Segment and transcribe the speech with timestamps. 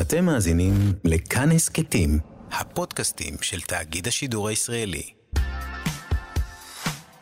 [0.00, 0.72] אתם מאזינים
[1.04, 2.18] לכאן הסכתים,
[2.50, 5.12] הפודקאסטים של תאגיד השידור הישראלי.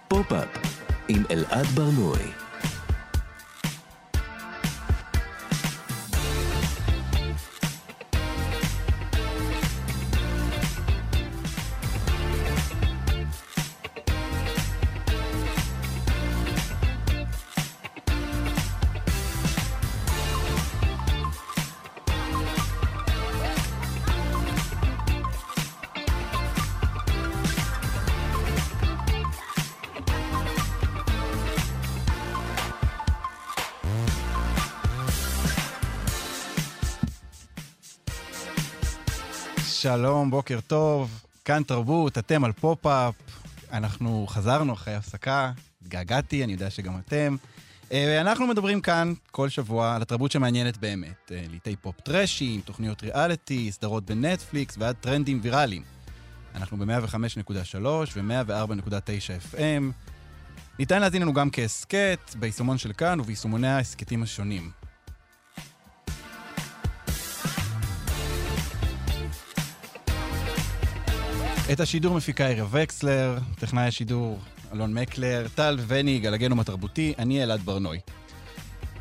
[0.08, 0.49] פופ-אפ
[1.08, 2.46] עם אלעד ברנועי.
[39.96, 43.14] שלום, בוקר טוב, כאן תרבות, אתם על פופ-אפ.
[43.73, 47.36] אנחנו חזרנו אחרי הפסקה, התגעגעתי, אני יודע שגם אתם.
[47.92, 51.32] אה, אנחנו מדברים כאן כל שבוע על התרבות שמעניינת באמת.
[51.32, 55.82] אה, להיטי פופ טראשים, תוכניות ריאליטי, סדרות בנטפליקס ועד טרנדים ויראליים.
[56.55, 59.92] אנחנו ב-105.3 ו-104.9 FM.
[60.78, 64.70] ניתן להאזין לנו גם כהסכת, ביישומון של כאן וביישומוני ההסכתים השונים.
[71.72, 74.39] את השידור מפיקה ערב וקסלר, טכנאי השידור
[74.72, 77.98] אלון מקלר, טל וניג על הגנום התרבותי, אני אלעד ברנוי.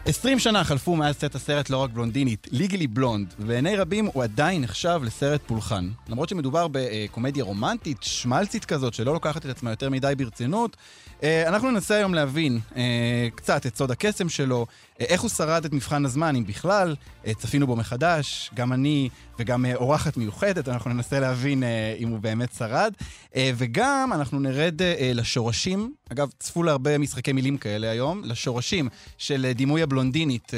[0.05, 4.61] 20 שנה חלפו מאז צאת הסרט לא רק בלונדינית, ליגלי בלונד, ובעיני רבים הוא עדיין
[4.61, 5.89] נחשב לסרט פולחן.
[6.09, 10.77] למרות שמדובר בקומדיה רומנטית, שמלצית כזאת, שלא לוקחת את עצמה יותר מדי ברצינות,
[11.23, 14.65] אה, אנחנו ננסה היום להבין אה, קצת את סוד הקסם שלו,
[14.99, 16.95] איך הוא שרד את מבחן הזמן, אם בכלל,
[17.37, 21.63] צפינו בו מחדש, גם אני וגם אורחת מיוחדת, אנחנו ננסה להבין
[21.97, 22.93] אם הוא באמת שרד,
[23.37, 24.81] וגם אנחנו נרד
[25.13, 30.51] לשורשים, אגב, צפו להרבה משחקי מילים כאלה היום, לשורשים של דימוי הבלונדינית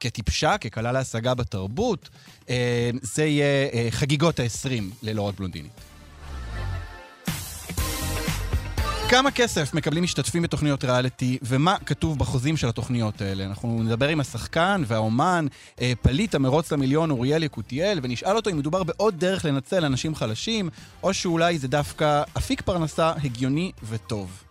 [0.00, 2.08] כטיפשה, כקלה להשגה בתרבות,
[3.02, 5.95] זה יהיה חגיגות ה-20 ללא רק בלונדינית.
[9.10, 13.44] כמה כסף מקבלים משתתפים בתוכניות ריאליטי, ומה כתוב בחוזים של התוכניות האלה?
[13.44, 15.46] אנחנו נדבר עם השחקן והאומן,
[15.80, 20.70] אה, פליט המרוץ למיליון אוריאל יקותיאל, ונשאל אותו אם מדובר בעוד דרך לנצל אנשים חלשים,
[21.02, 24.45] או שאולי זה דווקא אפיק פרנסה הגיוני וטוב.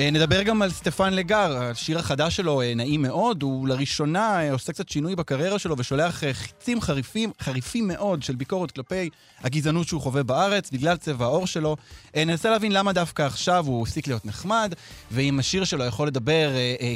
[0.00, 4.52] אה, נדבר גם על סטפן לגר, השיר החדש שלו אה, נעים מאוד, הוא לראשונה אה,
[4.52, 9.10] עושה קצת שינוי בקריירה שלו ושולח חיצים חריפים, חריפים מאוד של ביקורת כלפי
[9.40, 11.76] הגזענות שהוא חווה בארץ בגלל צבע העור שלו.
[12.16, 14.74] ננסה להבין למה דווקא עכשיו הוא הפסיק להיות נחמד,
[15.10, 16.50] ואם השיר שלו יכול לדבר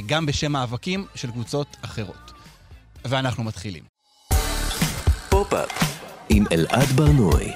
[0.05, 2.31] גם בשם מאבקים של קבוצות אחרות.
[3.05, 3.83] ואנחנו מתחילים.
[5.29, 5.69] פופ-אפ
[6.29, 7.51] עם אלעד ברנועי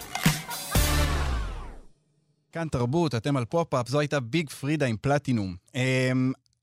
[2.51, 5.55] כאן תרבות, אתם על פופ-אפ, זו הייתה Big Freedia עם פלטינום.
[5.75, 6.11] אה,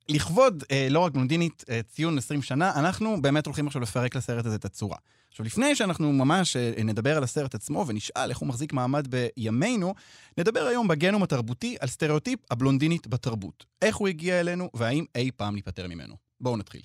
[0.09, 4.47] לכבוד אה, לא רק בלונדינית, אה, ציון 20 שנה, אנחנו באמת הולכים עכשיו לפרק לסרט
[4.47, 4.97] הזה את הצורה.
[5.31, 9.95] עכשיו, לפני שאנחנו ממש אה, נדבר על הסרט עצמו ונשאל איך הוא מחזיק מעמד בימינו,
[10.39, 13.65] נדבר היום בגנום התרבותי על סטריאוטיפ הבלונדינית בתרבות.
[13.83, 16.15] איך הוא הגיע אלינו והאם אי פעם ניפטר ממנו.
[16.41, 16.83] בואו נתחיל.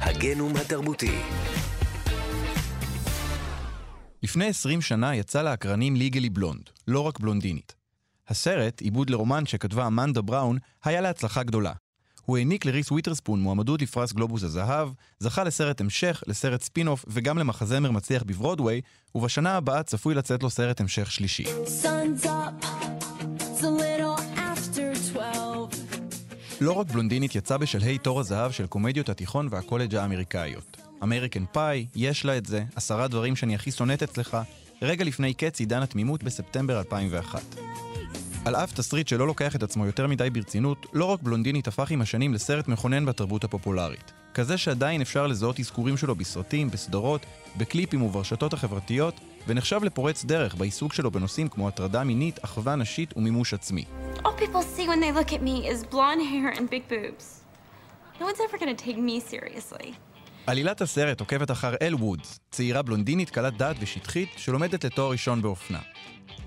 [0.00, 1.18] הגנום התרבותי
[4.22, 7.74] לפני 20 שנה יצא לאקרנים Legally Blonde, לא רק בלונדינית.
[8.28, 11.72] הסרט, עיבוד לרומן שכתבה אמנדה בראון, היה להצלחה גדולה.
[12.24, 17.90] הוא העניק לריס וויטרספון מועמדות לפרס גלובוס הזהב, זכה לסרט המשך, לסרט ספין-אוף וגם למחזמר
[17.90, 18.80] מצליח בברודוויי,
[19.14, 21.44] ובשנה הבאה צפוי לצאת לו סרט המשך שלישי.
[26.60, 30.87] לא רק בלונדינית יצא בשלהי תור הזהב של קומדיות התיכון והקולג' האמריקאיות.
[31.02, 34.36] אמריקן פאי, יש לה את זה, עשרה דברים שאני הכי שונאת אצלך,
[34.82, 37.42] רגע לפני קץ עידן התמימות בספטמבר 2001.
[38.44, 42.00] על אף תסריט שלא לוקח את עצמו יותר מדי ברצינות, לא רק בלונדינית הפך עם
[42.00, 44.12] השנים לסרט מכונן בתרבות הפופולרית.
[44.34, 47.26] כזה שעדיין אפשר לזהות אזכורים שלו בסרטים, בסדרות,
[47.56, 49.14] בקליפים וברשתות החברתיות,
[49.46, 53.84] ונחשב לפורץ דרך בעיסוק שלו בנושאים כמו הטרדה מינית, אחווה נשית ומימוש עצמי.
[54.22, 57.38] People see when they look at me is blonde hair and big boobs.
[58.20, 59.94] No one's ever gonna take me seriously.
[60.48, 65.78] עלילת הסרט עוקבת אחר אל וודס, צעירה בלונדינית קלת דעת ושטחית שלומדת לתואר ראשון באופנה.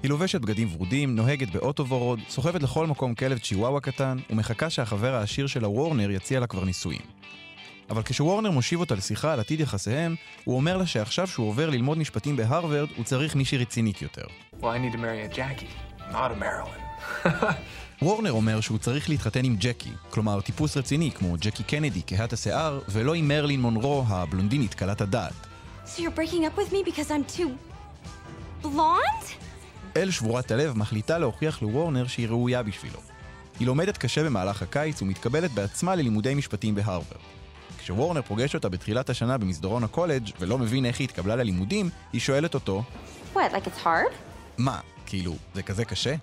[0.03, 5.15] היא לובשת בגדים ורודים, נוהגת באוטו ורוד, סוחבת לכל מקום כלב צ'יוואווה קטן, ומחכה שהחבר
[5.15, 7.01] העשיר שלה וורנר יציע לה כבר נישואים.
[7.89, 11.97] אבל כשוורנר מושיב אותה לשיחה על עתיד יחסיהם, הוא אומר לה שעכשיו שהוא עובר ללמוד
[11.97, 14.25] משפטים בהרווארד, הוא צריך מישהי רצינית יותר.
[14.61, 14.65] Well,
[18.03, 22.79] וורנר אומר שהוא צריך להתחתן עם ג'קי, כלומר טיפוס רציני כמו ג'קי קנדי כהת השיער,
[22.89, 25.33] ולא עם מרלין מונרו הבלונדינית קלת הדעת.
[25.85, 26.01] So?
[29.97, 32.99] אל שבורת הלב מחליטה להוכיח לוורנר שהיא ראויה בשבילו.
[33.59, 37.21] היא לומדת קשה במהלך הקיץ ומתקבלת בעצמה ללימודי משפטים בהרווארד.
[37.79, 42.53] כשוורנר פוגש אותה בתחילת השנה במסדרון הקולג' ולא מבין איך היא התקבלה ללימודים, היא שואלת
[42.53, 42.83] אותו,
[43.33, 44.13] What, like it's hard?
[44.57, 46.15] מה, כאילו, זה כזה קשה?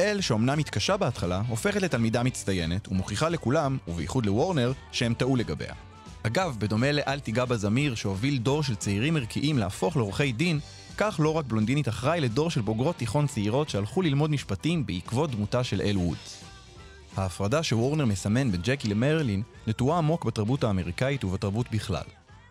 [0.00, 5.74] אל, שאומנם מתקשה בהתחלה, הופכת לתלמידה מצטיינת, ומוכיחה לכולם, ובייחוד לוורנר, שהם טעו לגביה.
[6.22, 10.60] אגב, בדומה לאל תיגע בזמיר, שהוביל דור של צעירים ערכיים להפוך לעורכי דין,
[10.96, 15.64] כך לא רק בלונדינית אחראי לדור של בוגרות תיכון צעירות שהלכו ללמוד משפטים בעקבות דמותה
[15.64, 16.44] של אל וודס.
[17.16, 22.04] ההפרדה שוורנר מסמן בין ג'קי למרלין נטועה עמוק בתרבות האמריקאית ובתרבות בכלל.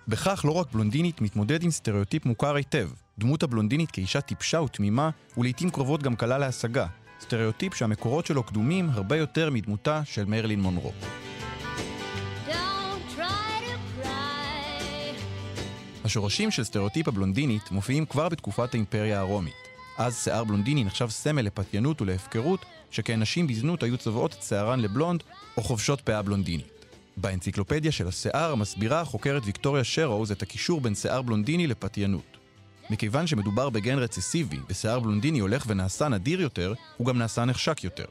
[0.07, 5.69] בכך לא רק בלונדינית מתמודד עם סטריאוטיפ מוכר היטב, דמות הבלונדינית כאישה טיפשה ותמימה, ולעיתים
[5.69, 6.86] קרובות גם קלה להשגה,
[7.21, 10.92] סטריאוטיפ שהמקורות שלו קדומים הרבה יותר מדמותה של מרלין מונרו.
[16.04, 19.54] השורשים של סטריאוטיפ הבלונדינית מופיעים כבר בתקופת האימפריה הרומית.
[19.98, 25.24] אז שיער בלונדיני נחשב סמל לפתיינות ולהפקרות, שכן נשים בזנות היו צובעות את שערן לבלונד
[25.57, 26.86] או חובשות פאה בלונדינית.
[27.18, 32.43] באנציקלופדיה של השיער מסבירה החוקרת ויקטוריה שרוז את הקישור בין שיער בלונדיני לפתיינות.
[32.90, 38.06] מכיוון שמדובר בגן רצסיבי, ושיער בלונדיני הולך ונעשה נדיר יותר, הוא גם נעשה נחשק יותר.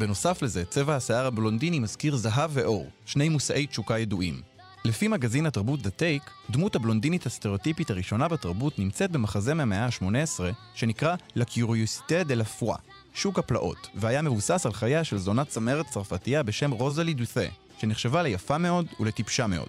[0.00, 4.40] בנוסף לזה, צבע השיער הבלונדיני מזכיר זהב ואור, שני מושאי תשוקה ידועים.
[4.84, 10.40] לפי מגזין התרבות The Take, דמות הבלונדינית הסטריאוטיפית הראשונה בתרבות נמצאת במחזה מהמאה ה-18,
[10.74, 12.78] שנקרא La Curiosité de la Foi,
[13.14, 17.46] שוק הפלאות, והיה מבוסס על חייה של זונת צמרת צרפתייה בשם רוזלי דות'ה,
[17.78, 19.68] שנחשבה ליפה מאוד ולטיפשה מאוד.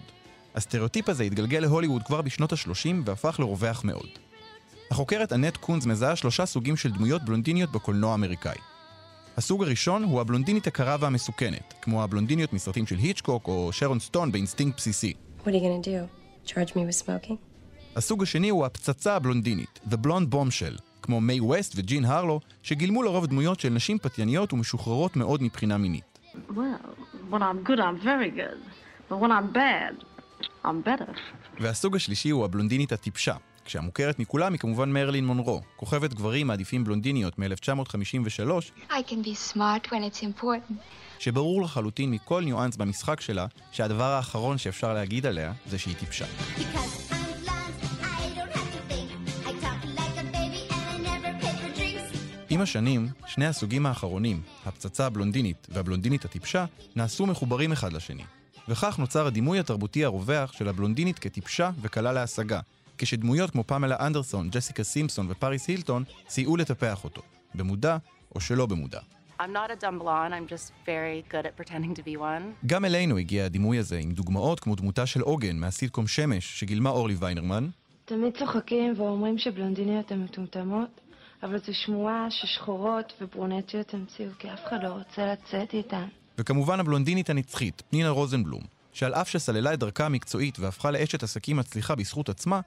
[0.56, 4.23] הסטריאוטיפ הזה התגלגל להוליווד כבר בשנות ה-30 והפך לרווח מאוד.
[4.92, 8.58] החוקרת אנט קונז מזהה שלושה סוגים של דמויות בלונדיניות בקולנוע האמריקאי.
[9.38, 14.78] הסוג הראשון הוא הבלונדינית הקרה והמסוכנת, כמו הבלונדיניות מסרטים של היצ'קוק או שרון סטון באינסטינקט
[14.78, 15.14] בסיסי.
[15.40, 16.50] What are you gonna do?
[16.50, 17.36] Charge me with smoking?
[17.96, 23.26] הסוג השני הוא הפצצה הבלונדינית, The Blonde Bombshell, כמו מיי ווסט וג'ין הרלו, שגילמו לרוב
[23.26, 26.20] דמויות של נשים פתייניות ומשוחררות מאוד מבחינה מינית.
[26.50, 26.56] Well,
[27.32, 28.60] when I'm good, I'm very good.
[29.10, 29.94] But when I'm bad,
[30.66, 31.12] I'm better.
[31.60, 33.36] והסוג השלישי הוא הבלונדינית הטיפשה,
[33.66, 39.88] כשהמוכרת מכולם היא כמובן מרלין מונרו, כוכבת גברים מעדיפים בלונדיניות מ-1953, I can be smart
[39.88, 40.74] when it's important.
[41.20, 46.26] שברור לחלוטין מכל ניואנס במשחק שלה, שהדבר האחרון שאפשר להגיד עליה זה שהיא טיפשה.
[52.50, 58.24] עם השנים, שני הסוגים האחרונים, הפצצה הבלונדינית והבלונדינית הטיפשה, נעשו מחוברים אחד לשני.
[58.68, 62.60] וכך נוצר הדימוי התרבותי הרווח של הבלונדינית כטיפשה וקלה להשגה,
[62.98, 67.22] כשדמויות כמו פמלה אנדרסון, ג'סיקה סימפסון ופריס הילטון סייעו לטפח אותו,
[67.56, 67.98] במודע
[68.36, 69.00] או שלא במודע.
[72.66, 77.16] גם אלינו הגיע הדימוי הזה עם דוגמאות כמו דמותה של עוגן מהסיטקום שמש שגילמה אורלי
[77.20, 77.68] ויינרמן,
[78.06, 81.02] תמיד צוחקים ואומרים שבלונדיניות הן מטומטמות,
[81.44, 86.06] אבל זו שמועה ששחורות וברונטיות המציאו, כי אף אחד לא רוצה לצאת איתן.
[86.38, 88.62] וכמובן הבלונדינית הנצחית, פנינה רוזנבלום,
[88.94, 92.62] שעל אף שסללה את דרכה המקצועית והפכה לאשת עסקים מצליחה בזכות עצמה,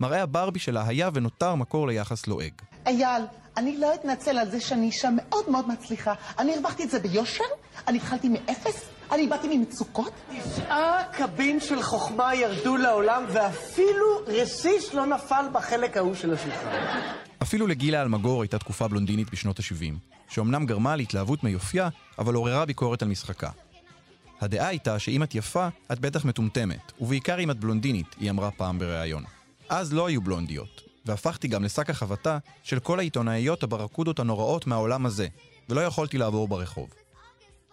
[0.00, 2.52] מראה הברבי שלה היה ונותר מקור ליחס לועג.
[2.86, 3.22] אייל,
[3.56, 6.14] אני לא אתנצל על זה שאני אישה מאוד מאוד מצליחה.
[6.38, 7.44] אני הרווחתי את זה ביושר,
[7.88, 10.12] אני התחלתי מאפס, אני באתי ממצוקות.
[10.30, 16.68] תשעה קבין של חוכמה ירדו לעולם, ואפילו רסיס לא נפל בחלק ההוא של השולחן.
[17.42, 19.94] אפילו לגילה אלמגור הייתה תקופה בלונדינית בשנות ה-70,
[20.28, 23.50] שאומנם גרמה להתלהבות מיופייה, אבל עוררה ביקורת על משחקה.
[24.40, 28.78] הדעה הייתה שאם את יפה, את בטח מטומטמת, ובעיקר אם את בלונדינית, היא אמרה פעם
[28.78, 29.37] בריאיון.
[29.68, 35.28] אז לא היו בלונדיות, והפכתי גם לשק החבטה של כל העיתונאיות הברקודות הנוראות מהעולם הזה,
[35.68, 36.88] ולא יכולתי לעבור ברחוב.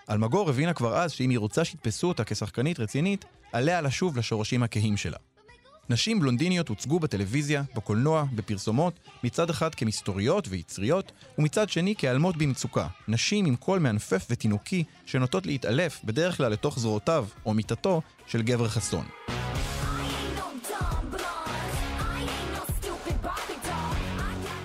[0.10, 4.98] אלמגור הבינה כבר אז שאם היא רוצה שיתפסו אותה כשחקנית רצינית, עליה לשוב לשורשים הכהים
[4.98, 5.18] שלה.
[5.90, 13.46] נשים בלונדיניות הוצגו בטלוויזיה, בקולנוע, בפרסומות, מצד אחד כמסתוריות ויצריות, ומצד שני כעלמות במצוקה, נשים
[13.46, 19.06] עם קול מענפף ותינוקי שנוטות להתעלף בדרך כלל לתוך זרועותיו או מיטתו של גבר חסון.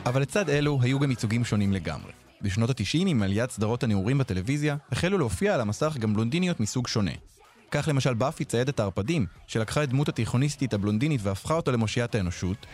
[0.06, 2.12] אבל לצד אלו היו גם ייצוגים שונים לגמרי.
[2.42, 7.10] בשנות ה-90, עם עליית סדרות הנעורים בטלוויזיה, החלו להופיע על המסך גם בלונדיניות מסוג שונה.
[7.70, 12.66] כך למשל באפי ציידת הערפדים, שלקחה את דמות התיכוניסטית הבלונדינית והפכה אותה למושיעת האנושות.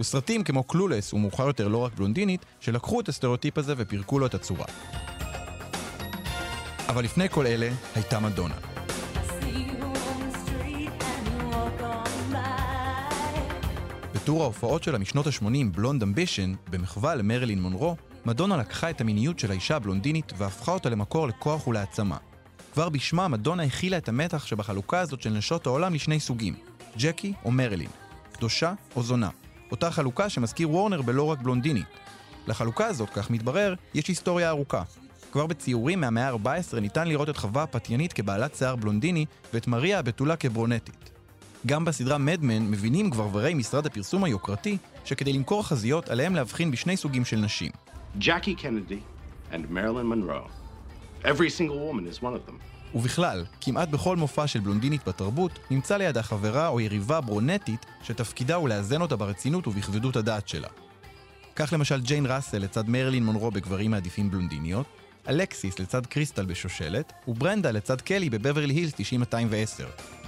[0.00, 4.34] וסרטים כמו Clueless ומאוחר יותר לא רק בלונדינית, שלקחו את הסטריאוטיפ הזה ופירקו לו את
[4.34, 4.66] הצורה.
[6.88, 8.73] אבל לפני כל אלה, הייתה מדונה.
[14.24, 19.50] בטור ההופעות שלה משנות ה-80, בלונד אמבישן, במחווה למרלין מונרו, מדונה לקחה את המיניות של
[19.50, 22.16] האישה הבלונדינית והפכה אותה למקור לכוח ולהעצמה.
[22.72, 26.54] כבר בשמה מדונה הכילה את המתח שבחלוקה הזאת של נשות העולם לשני סוגים,
[26.98, 27.88] ג'קי או מרלין,
[28.32, 29.28] קדושה או זונה.
[29.70, 31.86] אותה חלוקה שמזכיר וורנר בלא רק בלונדינית.
[32.46, 34.82] לחלוקה הזאת, כך מתברר, יש היסטוריה ארוכה.
[35.32, 40.36] כבר בציורים מהמאה ה-14 ניתן לראות את חווה הפתיינית כבעלת שיער בלונדיני ואת מריה הבתולה
[40.36, 41.13] כברונטית.
[41.66, 47.24] גם בסדרה מדמן מבינים גברברי משרד הפרסום היוקרתי שכדי למכור חזיות עליהם להבחין בשני סוגים
[47.24, 47.70] של נשים.
[48.20, 49.00] Jackie Kennedy
[49.52, 50.48] and Marilyn Monroe.
[51.24, 52.54] Every single woman is one of them.
[52.94, 58.68] ובכלל, כמעט בכל מופע של בלונדינית בתרבות, נמצא לידה חברה או יריבה ברונטית שתפקידה הוא
[58.68, 60.68] לאזן אותה ברצינות ובכבדות הדעת שלה.
[61.56, 64.86] כך למשל ג'יין ראסל לצד מרלין מונרו בגברים מעדיפים בלונדיניות,
[65.28, 70.23] אלקסיס לצד קריסטל בשושלת, וברנדה לצד קלי בבברלי הילס 9210.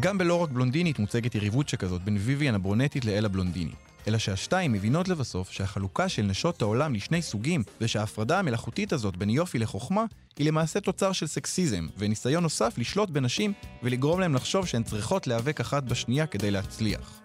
[0.00, 3.74] גם בלא רק בלונדינית מוצגת יריבות שכזאת בין ויויאן הברונטית לאל הבלונדינית.
[4.08, 9.58] אלא שהשתיים מבינות לבסוף שהחלוקה של נשות העולם לשני סוגים, ושההפרדה המלאכותית הזאת בין יופי
[9.58, 10.04] לחוכמה,
[10.38, 13.52] היא למעשה תוצר של סקסיזם, וניסיון נוסף לשלוט בנשים
[13.82, 17.20] ולגרום להם לחשוב שהן צריכות להיאבק אחת בשנייה כדי להצליח.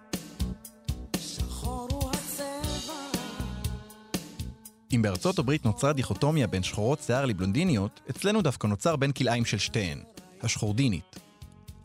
[4.95, 9.57] אם בארצות הברית נוצרה דיכוטומיה בין שחורות שיער לבלונדיניות, אצלנו דווקא נוצר בין כלאיים של
[9.57, 9.99] שתיהן,
[10.41, 11.24] השחורדינית.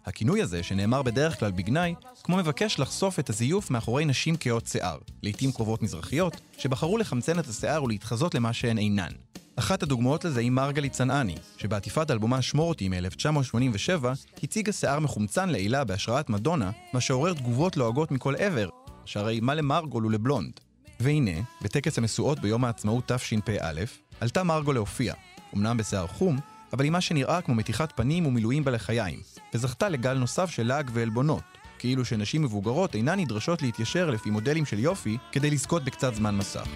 [0.07, 4.99] הכינוי הזה, שנאמר בדרך כלל בגנאי, כמו מבקש לחשוף את הזיוף מאחורי נשים כהות שיער,
[5.23, 9.13] לעתים קרובות מזרחיות, שבחרו לחמצן את השיער ולהתחזות למה שהן אינן.
[9.57, 14.05] אחת הדוגמאות לזה היא מרגלית צנעני, שבעטיפת אלבומה "שמור אותי" מ-1987,
[14.43, 18.69] הציגה שיער מחומצן לעילה בהשראת מדונה, מה שעורר תגובות לועגות מכל עבר,
[19.05, 20.53] שהרי מה למרגול ולבלונד?
[21.01, 23.85] והנה, בטקס המשואות ביום העצמאות תשפ"א,
[24.21, 25.15] עלתה מרגול להופיע,
[25.57, 26.39] אמנם בשיער חום,
[26.73, 29.21] אבל עם מה שנראה כמו מתיחת פנים ומילואים בלחיים,
[29.55, 31.43] וזכתה לגל נוסף של לעג ועלבונות,
[31.79, 36.69] כאילו שנשים מבוגרות אינן נדרשות להתיישר לפי מודלים של יופי כדי לזכות בקצת זמן מסך.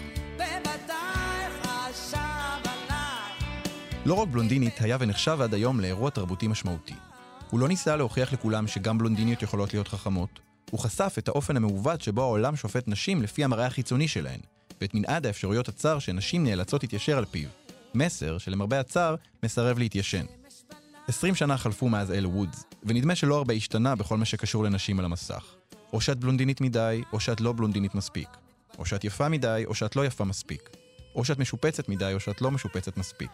[4.07, 6.95] לא רק בלונדינית היה ונחשב עד היום לאירוע תרבותי משמעותי.
[7.51, 12.03] הוא לא ניסה להוכיח לכולם שגם בלונדיניות יכולות להיות חכמות, הוא חשף את האופן המעוות
[12.03, 14.41] שבו העולם שופט נשים לפי המראה החיצוני שלהן,
[14.81, 17.49] ואת מנעד האפשרויות הצר שנשים נאלצות להתיישר על פיו.
[17.95, 20.25] מסר שלמרבה הצער מסרב להתיישן.
[21.09, 25.05] 20 שנה חלפו מאז אל וודס, ונדמה שלא הרבה השתנה בכל מה שקשור לנשים על
[25.05, 25.45] המסך.
[25.93, 28.29] או שאת בלונדינית מדי, או שאת לא בלונדינית מספיק.
[28.79, 30.71] או שאת יפה מדי, או שאת לא יפה מספיק.
[31.15, 33.31] או שאת משופצת מדי, או שאת לא משופצת מספיק.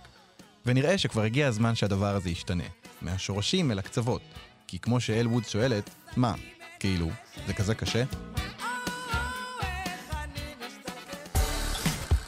[0.67, 2.65] ונראה שכבר הגיע הזמן שהדבר הזה ישתנה.
[3.03, 4.23] מהשורשים אל הקצוות.
[4.67, 6.35] כי כמו שאל וודס שואלת, מה,
[6.79, 7.11] כאילו,
[7.47, 8.05] זה כזה קשה?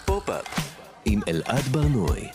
[0.04, 0.61] פופ-אפ
[1.12, 2.28] עם אלעד ברנועי.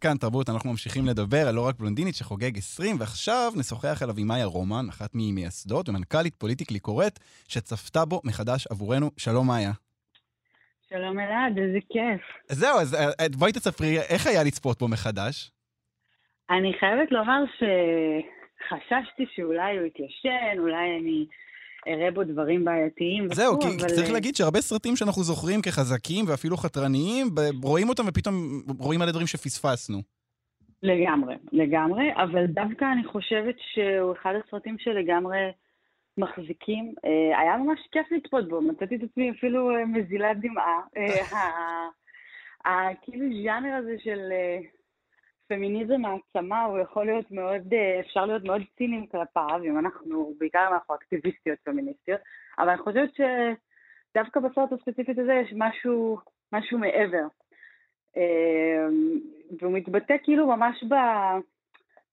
[0.00, 4.28] כאן תרבות, אנחנו ממשיכים לדבר על לא רק בלונדינית שחוגג 20, ועכשיו נשוחח עליו עם
[4.28, 7.18] מאיה רומן, אחת ממייסדות ומנכ"לית פוליטיקלי קוראת,
[7.48, 9.10] שצפתה בו מחדש עבורנו.
[9.16, 9.72] שלום מאיה.
[10.88, 12.22] שלום אלעד, איזה כיף.
[12.48, 15.50] זהו, אז אה, בואי תספרי, איך היה לצפות בו מחדש?
[16.50, 21.26] אני חייבת לומר שחששתי שאולי הוא יתיישן, אולי אני
[21.88, 23.28] אראה בו דברים בעייתיים.
[23.34, 23.88] זהו, וכו', כי אבל...
[23.88, 27.26] צריך להגיד שהרבה סרטים שאנחנו זוכרים כחזקים ואפילו חתרניים,
[27.62, 28.34] רואים אותם ופתאום
[28.78, 29.98] רואים עלי דברים שפספסנו.
[30.82, 35.50] לגמרי, לגמרי, אבל דווקא אני חושבת שהוא אחד הסרטים שלגמרי
[36.18, 36.94] מחזיקים.
[37.04, 40.80] אה, היה ממש כיף לצפות בו, מצאתי את עצמי אפילו אה, מזילת דמעה.
[42.66, 44.58] אה, כאילו ז'אנר הזה של אה,
[45.52, 50.66] פמיניזם העצמה, הוא יכול להיות מאוד, אה, אפשר להיות מאוד ציניים כלפיו, אם אנחנו, בעיקר
[50.68, 52.20] אם אנחנו אקטיביסטיות פמיניסטיות,
[52.58, 56.18] אבל אני חושבת שדווקא בסרט הספציפית הזה יש משהו,
[56.52, 57.26] משהו מעבר.
[58.16, 58.86] אה,
[59.60, 60.94] והוא מתבטא כאילו ממש ב,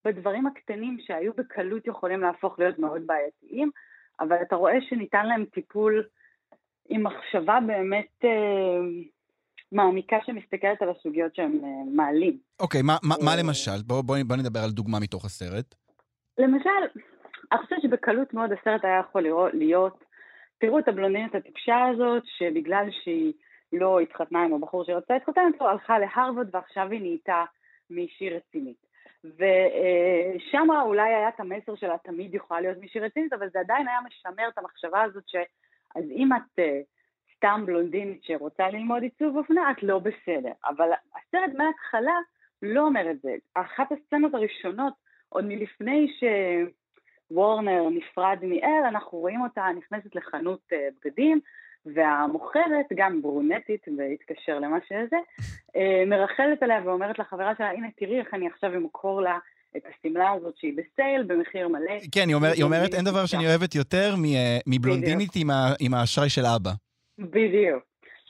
[0.05, 3.71] בדברים הקטנים שהיו בקלות יכולים להפוך להיות מאוד בעייתיים,
[4.19, 6.03] אבל אתה רואה שניתן להם טיפול
[6.89, 8.79] עם מחשבה באמת אה,
[9.71, 12.37] מעמיקה שמסתכלת על הסוגיות שהם אה, מעלים.
[12.59, 13.81] אוקיי, מה- מה מה אה, למשל?
[13.87, 15.75] בואו בוא, בוא נדבר על דוגמה מתוך הסרט.
[16.37, 16.99] למשל,
[17.51, 20.03] אני חושבת שבקלות מאוד הסרט היה יכול לראות, להיות,
[20.57, 23.33] תראו את הבלונדינית הטיפשה הזאת, שבגלל שהיא
[23.73, 27.45] לא התחתנה עם הבחור שרצה להתחתן איתו, הלכה להרווארד ועכשיו היא נהייתה
[27.89, 28.89] מישהי רצינית.
[29.23, 33.99] ושם אולי היה את המסר שלה תמיד יכולה להיות מישהי רצינית, אבל זה עדיין היה
[34.07, 35.35] משמר את המחשבה הזאת ש...
[35.95, 36.79] אז אם את אה,
[37.39, 40.51] סתם בלונדינית שרוצה ללמוד עיצוב אופנה, את לא בסדר.
[40.65, 42.17] אבל הסרט מההתחלה
[42.61, 43.35] לא אומר את זה.
[43.53, 44.93] אחת הסצנות הראשונות,
[45.29, 46.07] עוד מלפני
[47.31, 51.39] שוורנר נפרד מאל, אנחנו רואים אותה נכנסת לחנות אה, בגדים,
[51.85, 55.17] והמוכרת, גם ברונטית, והתקשר למה שזה,
[55.75, 59.37] אה, מרחלת עליה ואומרת לחברה שלה, הנה תראי איך אני עכשיו אמכור לה
[59.77, 61.99] את השמלה הזאת שהיא בסייל במחיר מלא.
[62.11, 65.35] כן, היא, אומר, היא אומרת, אין דבר שאני אוהבת יותר אה, מבלונדינית בדיוק.
[65.35, 66.88] עם, ה, עם האשראי של אבא.
[67.19, 67.83] בדיוק.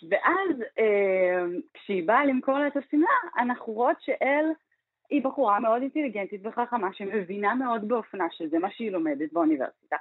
[0.09, 4.45] ואז אה, כשהיא באה למכור לה את השמלה, אנחנו רואות שאל
[5.09, 9.95] היא בחורה מאוד אינטליגנטית וחכמה, שמבינה מאוד באופנה, שזה מה שהיא לומדת באוניברסיטה,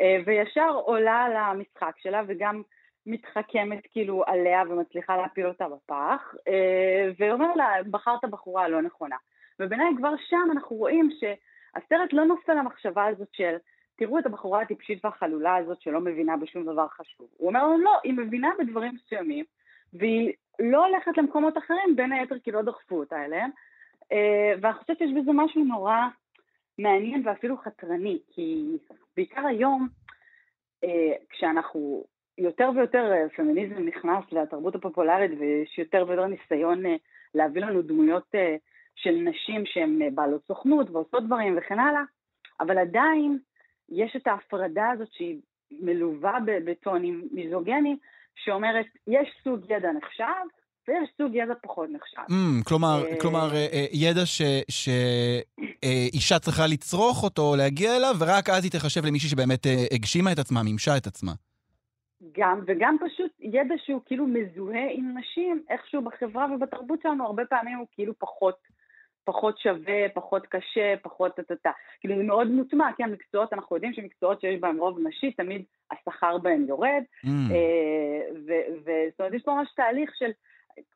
[0.00, 2.62] אה, וישר עולה למשחק שלה וגם
[3.06, 9.16] מתחכמת כאילו עליה ומצליחה להפיל אותה בפח, אה, ואומר לה, בחרת בחורה הלא נכונה.
[9.60, 13.56] ובעיניי כבר שם אנחנו רואים שהסרט לא נופל למחשבה הזאת של
[13.98, 17.28] תראו את הבחורה הטיפשית והחלולה הזאת שלא מבינה בשום דבר חשוב.
[17.36, 19.44] הוא אומר לנו, לא, היא מבינה בדברים מסוימים,
[19.92, 23.50] והיא לא הולכת למקומות אחרים, בין היתר כי לא דחפו אותה אליהם.
[24.12, 25.98] אה, ואני חושבת שיש בזה משהו נורא
[26.78, 28.76] מעניין ואפילו חתרני, כי
[29.16, 29.88] בעיקר היום,
[30.84, 32.04] אה, כשאנחנו,
[32.38, 36.82] יותר ויותר אה, פמיניזם נכנס לתרבות הפופולרית ויש יותר ויותר ניסיון
[37.34, 38.34] להביא לנו דמויות
[38.94, 42.02] של נשים שהן בעלות סוכנות ועושות דברים וכן הלאה,
[42.60, 43.38] אבל עדיין
[43.88, 45.36] יש את ההפרדה הזאת שהיא
[45.70, 47.96] מלווה בטונים מיזוגנים,
[48.44, 50.44] שאומרת, יש סוג ידע נחשב,
[50.88, 52.22] ויש סוג ידע פחות נחשב.
[52.30, 53.54] Mm, כלומר, uh, כלומר uh,
[53.92, 54.26] ידע
[54.70, 60.62] שאישה צריכה לצרוך אותו, להגיע אליו, ורק אז היא תחשב למישהי שבאמת הגשימה את עצמה,
[60.62, 61.32] מימשה את עצמה.
[62.38, 67.78] גם, וגם פשוט ידע שהוא כאילו מזוהה עם נשים, איכשהו בחברה ובתרבות שלנו, הרבה פעמים
[67.78, 68.54] הוא כאילו פחות
[69.28, 71.70] פחות שווה, פחות קשה, פחות טה-טה-טה.
[72.00, 76.38] כאילו זה מאוד מוטמע, כי המקצועות, אנחנו יודעים שמקצועות שיש בהם רוב נשי, תמיד השכר
[76.38, 77.02] בהם יורד.
[77.24, 77.28] Mm.
[78.34, 80.30] וזאת אומרת, יש פה ממש תהליך של,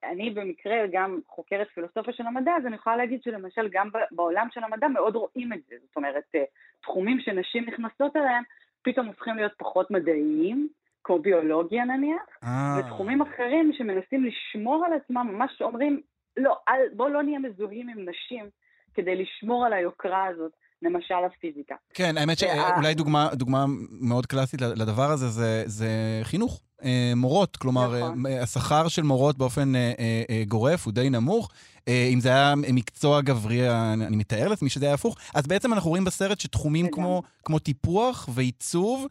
[0.05, 4.65] אני במקרה גם חוקרת פילוסופיה של המדע, אז אני יכולה להגיד שלמשל גם בעולם של
[4.65, 5.77] המדע מאוד רואים את זה.
[5.87, 6.45] זאת אומרת, אה,
[6.83, 8.43] תחומים שנשים נכנסות אליהם,
[8.83, 10.69] פתאום הופכים להיות פחות מדעיים.
[11.05, 12.47] כמו ביולוגיה נניח, ah.
[12.79, 16.01] ותחומים אחרים שמנסים לשמור על עצמם, ממש אומרים,
[16.37, 18.51] לא, אל, בוא לא נהיה מזוהים עם נשים
[18.95, 20.53] כדי לשמור על היוקרה הזאת.
[20.83, 21.75] למשל הפיזיקה.
[21.95, 25.89] כן, האמת שאולי דוגמה, דוגמה מאוד קלאסית לדבר הזה זה, זה
[26.23, 26.61] חינוך.
[26.85, 28.27] אה, מורות, כלומר, נכון.
[28.27, 31.53] אה, השכר של מורות באופן אה, גורף הוא די נמוך.
[31.89, 35.17] אם זה היה מקצוע גברי, אני מתאר לעצמי שזה היה הפוך.
[35.35, 39.07] אז בעצם אנחנו רואים בסרט שתחומים כמו, כמו טיפוח ועיצוב,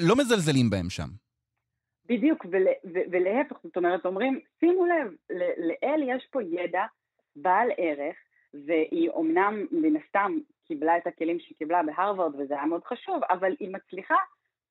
[0.00, 1.08] לא מזלזלים בהם שם.
[2.08, 5.14] בדיוק, ול, ו, ולהפך, זאת אומרת, אומרים, שימו לב,
[5.58, 6.84] לאל יש פה ידע
[7.36, 8.16] בעל ערך,
[8.66, 13.56] והיא אומנם מן הסתם קיבלה את הכלים שהיא קיבלה בהרווארד, וזה היה מאוד חשוב, אבל
[13.60, 14.14] היא מצליחה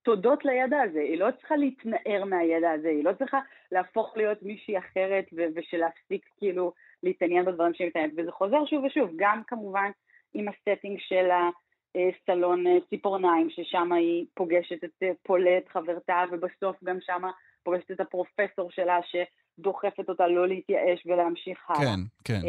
[0.04, 3.40] תודות לידע הזה, היא לא צריכה להתנער מהידע הזה, היא לא צריכה
[3.72, 9.10] להפוך להיות מישהי אחרת ו- ושלהפסיק כאילו להתעניין בדברים שהיא מתעניינת, וזה חוזר שוב ושוב,
[9.16, 9.92] גם כמובן
[10.34, 11.50] עם ה setting של ה...
[11.96, 17.22] אה, סלון אה, ציפורניים, ששם היא פוגשת את אה, פולט, חברתה, ובסוף גם שם
[17.64, 21.82] פוגשת את הפרופסור שלה, שדוחפת אותה לא להתייאש ולהמשיך הלאה.
[21.82, 22.48] כן, כן.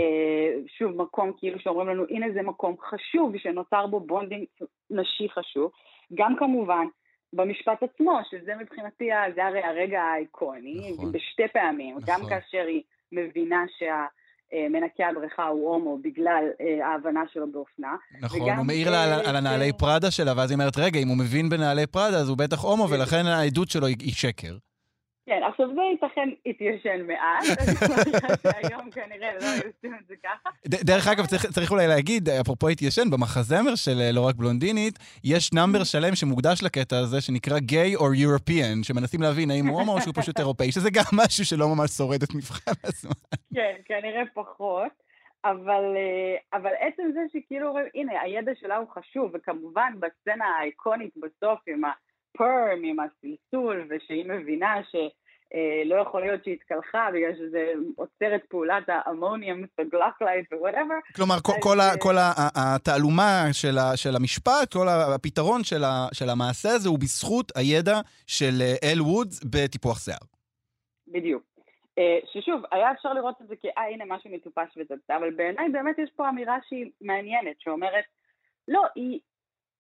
[0.66, 4.46] שוב, מקום כאילו שאומרים לנו, הנה זה מקום חשוב, שנוצר בו bonding
[4.90, 5.70] נשי חשוב.
[6.14, 6.86] גם כמובן,
[7.32, 11.12] במשפט עצמו, שזה מבחינתי, זה הרי הרגע האיקוני, נכון.
[11.12, 12.14] בשתי פעמים, נכון.
[12.14, 14.06] גם כאשר היא מבינה שה...
[14.52, 17.96] אה, מנקה הבריכה הוא הומו בגלל אה, ההבנה שלו באופנה.
[18.20, 21.16] נכון, הוא מעיר לה על, על הנעלי פראדה שלה, ואז היא אומרת, רגע, אם הוא
[21.16, 24.56] מבין בנעלי פראדה, אז הוא בטח הומו, ולכן העדות שלו היא שקר.
[25.26, 27.44] כן, עכשיו זה ייתכן התיישן מעט,
[28.42, 30.50] שהיום כנראה לא היו עושים את זה ככה.
[30.66, 35.52] דרך אגב, צריך, צריך אולי להגיד, אפרופו התיישן, במחזמר של אה, לא רק בלונדינית, יש
[35.52, 40.00] number שלם שמוקדש לקטע הזה, שנקרא Gay or European, שמנסים להבין האם הוא הומו או
[40.00, 43.12] שהוא פשוט אירופאי, שזה גם משהו שלא ממש שורד את מבחן הזמן.
[43.54, 45.04] כן, כנראה פחות.
[45.44, 51.14] אבל, אה, אבל עצם זה שכאילו אומרים, הנה, הידע שלה הוא חשוב, וכמובן בסצנה האיקונית
[51.16, 51.82] בסוף עם
[52.34, 52.38] ה...
[52.38, 58.84] perm עם הסלסול, ושהיא מבינה שלא יכול להיות שהיא התקלחה בגלל שזה עוצר את פעולת
[58.88, 60.94] האמוניום, ה glycolate ו whatever.
[61.16, 62.14] כלומר, כל, כל, ה, כל
[62.56, 68.00] התעלומה של, ה, של המשפט, כל הפתרון של, ה, של המעשה הזה הוא בזכות הידע
[68.26, 70.24] של אה, אל וודס בטיפוח שיער.
[71.08, 71.42] בדיוק.
[71.98, 75.68] אה, ששוב, היה אפשר לראות את זה כ, אה, הנה משהו מטופש וצצה, אבל בעיניי
[75.68, 78.04] באמת יש פה אמירה שהיא מעניינת, שאומרת,
[78.68, 79.20] לא, היא,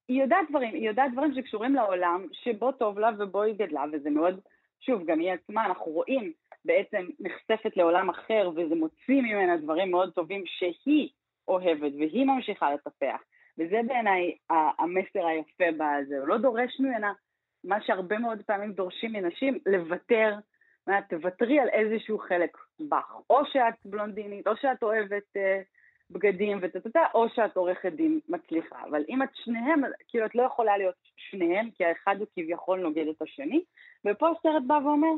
[0.08, 4.10] היא יודעת דברים, היא יודעת דברים שקשורים לעולם, שבו טוב לה ובו היא גדלה, וזה
[4.10, 4.40] מאוד,
[4.80, 6.32] שוב, גם היא עצמה, אנחנו רואים,
[6.64, 11.08] בעצם נחשפת לעולם אחר, וזה מוציא ממנה דברים מאוד טובים שהיא
[11.48, 13.20] אוהבת, והיא ממשיכה לטפח.
[13.58, 17.12] וזה בעיניי המסר היפה בזה, הוא לא דורש ממנה
[17.64, 20.34] מה שהרבה מאוד פעמים דורשים מנשים, לוותר,
[21.08, 23.14] תוותרי על איזשהו חלק בך.
[23.30, 25.36] או שאת בלונדינית, או שאת אוהבת...
[25.36, 25.62] אה,
[26.10, 28.76] בגדים וטטטה, או שאת עורכת דין מצליחה.
[28.90, 33.08] אבל אם את שניהם, כאילו את לא יכולה להיות שניהם, כי האחד הוא כביכול נוגד
[33.08, 33.64] את השני,
[34.06, 35.12] ופה הסרט בא ואומר,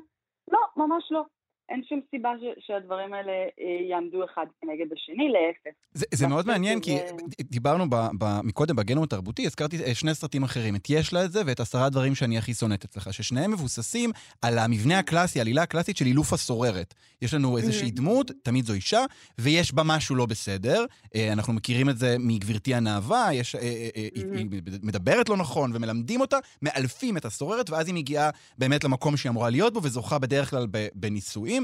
[0.51, 1.25] לא, ממש לא.
[1.69, 5.77] אין שום סיבה ש, שהדברים האלה אה, יעמדו אחד כנגד השני, להפך.
[5.95, 10.15] זה, זה מאוד מעניין, כי שזה- דיברנו ב, ב, מקודם בגנום התרבותי, הזכרתי אה, שני
[10.15, 13.51] סרטים אחרים, את יש לה את זה ואת עשרה דברים שאני הכי שונאת אצלך, ששניהם
[13.51, 14.11] מבוססים
[14.43, 16.95] על המבנה הקלאסי, העלילה הקלאסית של אילוף הסוררת.
[17.23, 19.05] יש לנו איזושהי דמות, תמיד זו אישה,
[19.39, 20.85] ויש בה משהו לא בסדר.
[21.15, 24.47] אה, אנחנו מכירים את זה מגברתי הנאווה, יש, אה, אה, אה, היא, היא
[24.83, 29.51] מדברת לא נכון, ומלמדים אותה, מאלפים את הסוררת, ואז היא מגיעה באמת למקום שהיא אמורה
[29.51, 31.56] להיות בו, וזוכה בדרך כלל בנישואים.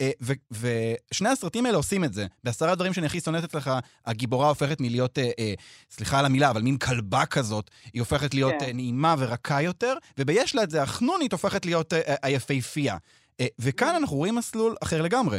[0.00, 2.22] אה, ו- ושני הסרטים האלה עושים את זה.
[2.44, 3.70] בעשרה דברים שאני הכי שונאת אצלך,
[4.06, 5.54] הגיבורה הופכת מלהיות, אה, אה,
[5.90, 8.66] סליחה על המילה, אבל מין כלבה כזאת, היא הופכת להיות כן.
[8.66, 12.96] אה, נעימה ורכה יותר, וביש לה את זה, החנונית הופכת להיות אה, אה, היפהפייה.
[13.40, 15.38] אה, וכאן אנחנו רואים מסלול אחר לגמרי.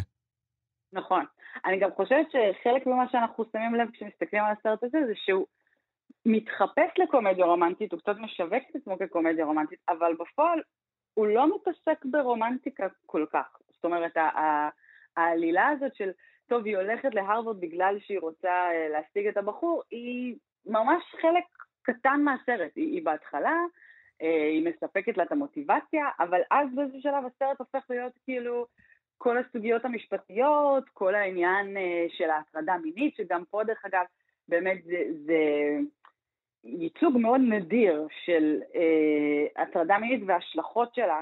[0.94, 1.26] נכון.
[1.66, 5.46] אני גם חושבת שחלק ממה שאנחנו שמים לב כשמסתכלים על הסרט הזה, זה שהוא
[6.26, 10.60] מתחפש לקומדיה רומנטית, הוא קצת משווק את עצמו כקומדיה רומנטית, אבל בפועל
[11.14, 13.61] הוא לא מתעסק ברומנטיקה כל כך.
[13.82, 14.18] זאת אומרת,
[15.18, 16.12] העלילה הזאת של,
[16.48, 21.44] טוב, היא הולכת להרווארד בגלל שהיא רוצה אה, להשיג את הבחור, היא ממש חלק
[21.82, 22.72] קטן מהסרט.
[22.76, 23.58] היא, היא בהתחלה,
[24.22, 28.66] אה, היא מספקת לה את המוטיבציה, אבל אז באיזשהו שלב הסרט הופך להיות כאילו
[29.18, 34.06] כל הסוגיות המשפטיות, כל העניין אה, של ההטרדה המינית, שגם פה דרך אגב,
[34.48, 35.40] באמת זה, זה
[36.64, 41.22] ייצוג מאוד נדיר של אה, הטרדה מינית וההשלכות שלה.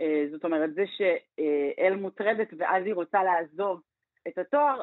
[0.00, 3.80] אה, זאת אומרת, זה שאל מוטרדת ואז היא רוצה לעזוב
[4.28, 4.80] את התואר,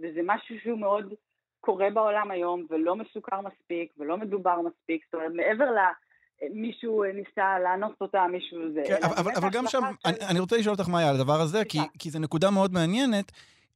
[0.00, 1.14] וזה משהו שהוא מאוד
[1.60, 5.04] קורה בעולם היום, ולא מסוכר מספיק, ולא מדובר מספיק.
[5.04, 5.78] זאת אומרת, מעבר ל...
[6.54, 8.82] מישהו ניסה לאנוס אותה, מישהו זה...
[8.86, 11.64] כן, אבל, אבל, גם שם, של- אני, אני רוצה לשאול אותך, מאיה, על הדבר הזה,
[11.64, 13.32] כי, כי זו נקודה מאוד מעניינת.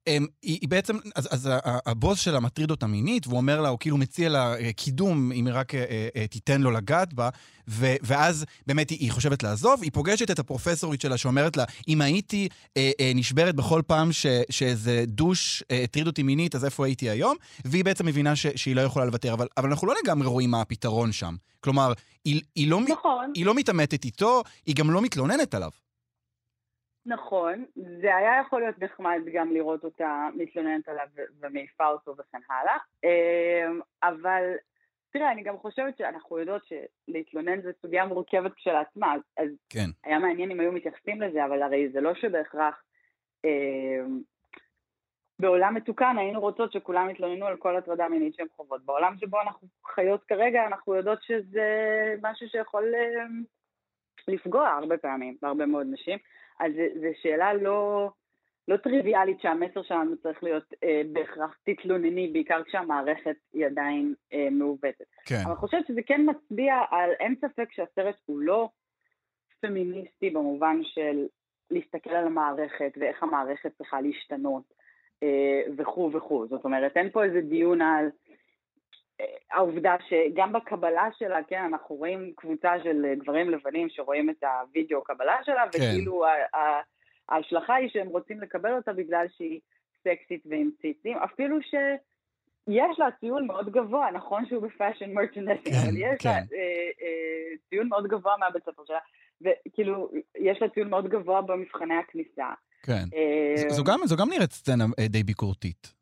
[0.08, 1.48] אמ, היא, היא בעצם, אז, אז
[1.86, 5.46] הבוס שלה מטריד אותה מינית, והוא אומר לה, הוא כאילו מציע לה אה, קידום, אם
[5.46, 7.28] היא רק אה, אה, אה, תיתן לו לגעת בה,
[7.68, 12.00] ו, ואז באמת היא, היא חושבת לעזוב, היא פוגשת את הפרופסורית שלה שאומרת לה, אם
[12.00, 16.86] הייתי אה, אה, נשברת בכל פעם ש, שאיזה דוש אה, הטריד אותי מינית, אז איפה
[16.86, 17.36] הייתי היום?
[17.64, 20.60] והיא בעצם מבינה ש, שהיא לא יכולה לוותר, אבל, אבל אנחנו לא לגמרי רואים מה
[20.60, 21.36] הפתרון שם.
[21.60, 21.92] כלומר,
[22.24, 23.32] היא, היא, לא, נכון.
[23.34, 25.70] היא לא מתעמתת איתו, היא גם לא מתלוננת עליו.
[27.08, 27.64] נכון,
[28.00, 31.06] זה היה יכול להיות נחמד גם לראות אותה מתלוננת עליו
[31.40, 34.42] ומעיפה אותו וכן הלאה, אמ, אבל
[35.10, 39.86] תראה, אני גם חושבת שאנחנו יודעות שלהתלונן זו סוגיה מורכבת כשלעצמה, אז- אז כן.
[40.04, 42.82] היה מעניין אם היו מתייחסים לזה, אבל הרי זה לא שבהכרח
[43.44, 44.20] אמ,
[45.40, 48.84] בעולם מתוקן היינו רוצות שכולם יתלוננו על כל הטרדה מינית שהן חוות.
[48.84, 51.66] בעולם שבו אנחנו חיות כרגע, אנחנו יודעות שזה
[52.22, 53.42] משהו שיכול אמ,
[54.28, 56.18] לפגוע הרבה פעמים בהרבה מאוד נשים.
[56.60, 58.10] אז זו שאלה לא,
[58.68, 65.06] לא טריוויאלית שהמסר שלנו צריך להיות אה, בהכרח תתלונני, בעיקר כשהמערכת היא עדיין אה, מעוותת.
[65.24, 65.36] כן.
[65.44, 68.68] אבל אני חושבת שזה כן מצביע על, אין ספק שהסרט הוא לא
[69.60, 71.26] פמיניסטי במובן של
[71.70, 74.62] להסתכל על המערכת ואיך המערכת צריכה להשתנות
[75.22, 76.46] אה, וכו' וכו'.
[76.46, 78.08] זאת אומרת, אין פה איזה דיון על
[79.52, 85.36] העובדה שגם בקבלה שלה, כן, אנחנו רואים קבוצה של גברים לבנים שרואים את הוידאו קבלה
[85.44, 85.78] שלה, כן.
[85.78, 86.24] וכאילו
[87.28, 89.60] ההשלכה היא שהם רוצים לקבל אותה בגלל שהיא
[90.08, 91.74] סקסית ועם ציצים, אפילו ש...
[92.70, 96.44] יש לה ציון מאוד גבוה, נכון שהוא ב fashion merchandising, כן, אבל יש לה כן.
[96.54, 96.58] אה,
[97.02, 98.98] אה, ציון מאוד גבוה מהבית ספר שלה,
[99.40, 102.46] וכאילו, יש לה ציון מאוד גבוה במבחני הכניסה.
[102.82, 103.04] כן.
[103.14, 105.97] אה, ז- זו גם, זו גם נראית סצנה אה, די ביקורתית.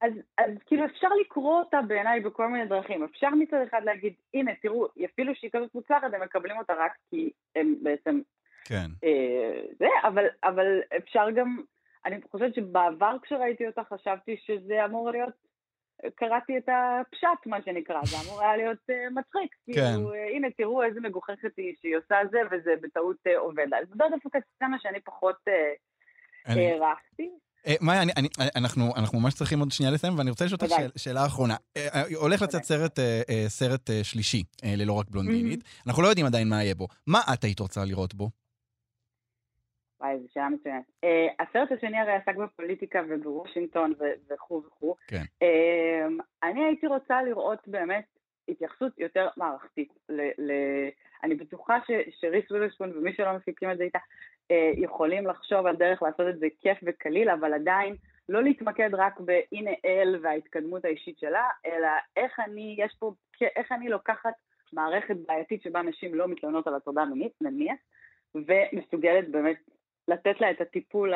[0.00, 3.04] אז, אז כאילו אפשר לקרוא אותה בעיניי בכל מיני דרכים.
[3.04, 7.30] אפשר מצד אחד להגיד, הנה, תראו, אפילו שהיא כזאת מוצלחת, הם מקבלים אותה רק כי
[7.56, 8.20] הם בעצם
[8.64, 8.86] כן.
[9.04, 11.58] אה, זה, אבל, אבל אפשר גם,
[12.06, 15.48] אני חושבת שבעבר כשראיתי אותה חשבתי שזה אמור להיות,
[16.14, 19.54] קראתי את הפשט, מה שנקרא, זה אמור היה להיות אה, מצחיק.
[19.66, 19.72] כן.
[19.94, 23.78] כאילו, אה, הנה, תראו איזה מגוחכת היא שהיא עושה זה, וזה בטעות אה, עובד לה.
[23.78, 25.36] אז זו דווקא סצנה שאני פחות
[26.48, 27.30] אני- הערכתי.
[27.68, 31.26] אה, מאיה, אני, אנחנו, אנחנו ממש צריכים עוד שנייה לסיים, ואני רוצה לשאול אותך שאלה
[31.26, 31.56] אחרונה.
[31.76, 33.46] אה, אה, הולך לצאת סרט, אה, אה,
[33.90, 35.60] אה, שלישי, אה, ללא רק בלונדינית.
[35.86, 36.88] אנחנו לא יודעים עדיין מה יהיה בו.
[37.06, 38.30] מה את היית רוצה לראות בו?
[40.00, 40.84] וואי, זו שאלה מצוינת.
[41.04, 41.08] Uh,
[41.42, 43.92] הסרט השני הרי עסק בפוליטיקה ובוושינגטון
[44.30, 44.94] וכו' וכו'.
[45.06, 45.22] כן.
[45.44, 48.04] Uh, אני הייתי רוצה לראות באמת
[48.48, 49.92] התייחסות יותר מערכתית.
[50.08, 50.88] ל- ל-
[51.24, 53.98] אני בטוחה ש- שריס וויליספון ומי שלא מפיקים את זה איתה,
[54.76, 57.96] יכולים לחשוב על דרך לעשות את זה כיף וקליל, אבל עדיין
[58.28, 63.12] לא להתמקד רק בהנה אל וההתקדמות האישית שלה, אלא איך אני, יש פה,
[63.56, 64.34] איך אני לוקחת
[64.72, 67.76] מערכת בעייתית שבה נשים לא מתלוננות על הטרדה מינית, נניח,
[68.34, 69.56] ומסוגלת באמת
[70.08, 71.14] לתת לה את הטיפול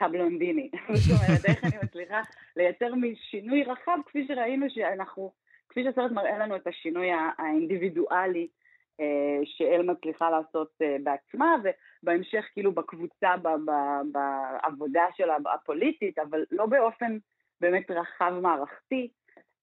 [0.00, 0.70] הבלונדיני.
[0.94, 2.20] זאת אומרת, איך אני מצליחה
[2.56, 5.32] לייצר משינוי רחב, כפי שראינו שאנחנו,
[5.68, 7.08] כפי שהסרט מראה לנו את השינוי
[7.38, 8.63] האינדיבידואלי אה,
[9.44, 11.56] שאל מצליחה לעשות אה, בעצמה,
[12.02, 13.34] ובהמשך כאילו בקבוצה,
[14.12, 17.16] בעבודה שלה הפוליטית, אבל לא באופן
[17.60, 19.08] באמת רחב מערכתי.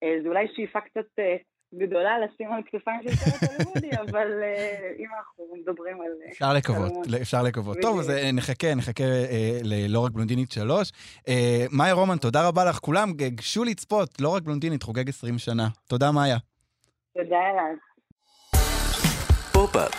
[0.04, 1.36] אה, זו אולי שאיפה קצת אה,
[1.76, 6.12] גדולה לשים על כתפיים של סרט הוליוודי, אבל אה, אם אנחנו מדברים על...
[6.26, 6.92] אה, אפשר לקוות,
[7.22, 7.78] אפשר לקוות.
[7.82, 10.92] טוב, אז אה, נחכה, נחכה אה, ללא רק בלונדינית שלוש.
[11.28, 12.80] אה, מאיה רומן, תודה רבה לך.
[12.80, 15.68] כולם גשו לצפות, לא רק בלונדינית, חוגג 20 שנה.
[15.88, 16.38] תודה, מאיה.
[17.14, 17.91] תודה, אלעד.
[19.62, 19.94] פופ-אפ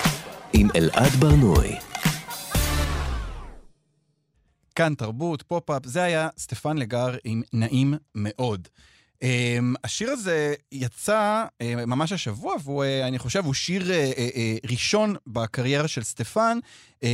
[0.53, 1.77] עם אלעד ברנועי.
[4.75, 8.69] כאן תרבות, פופ-אפ, זה היה סטפן לגר עם נעים מאוד.
[9.23, 9.25] אמ,
[9.85, 15.89] השיר הזה יצא אה, ממש השבוע, והוא, אה, אני חושב, הוא שיר אה, ראשון בקריירה
[15.89, 16.59] של סטפן,
[17.01, 17.05] אמ,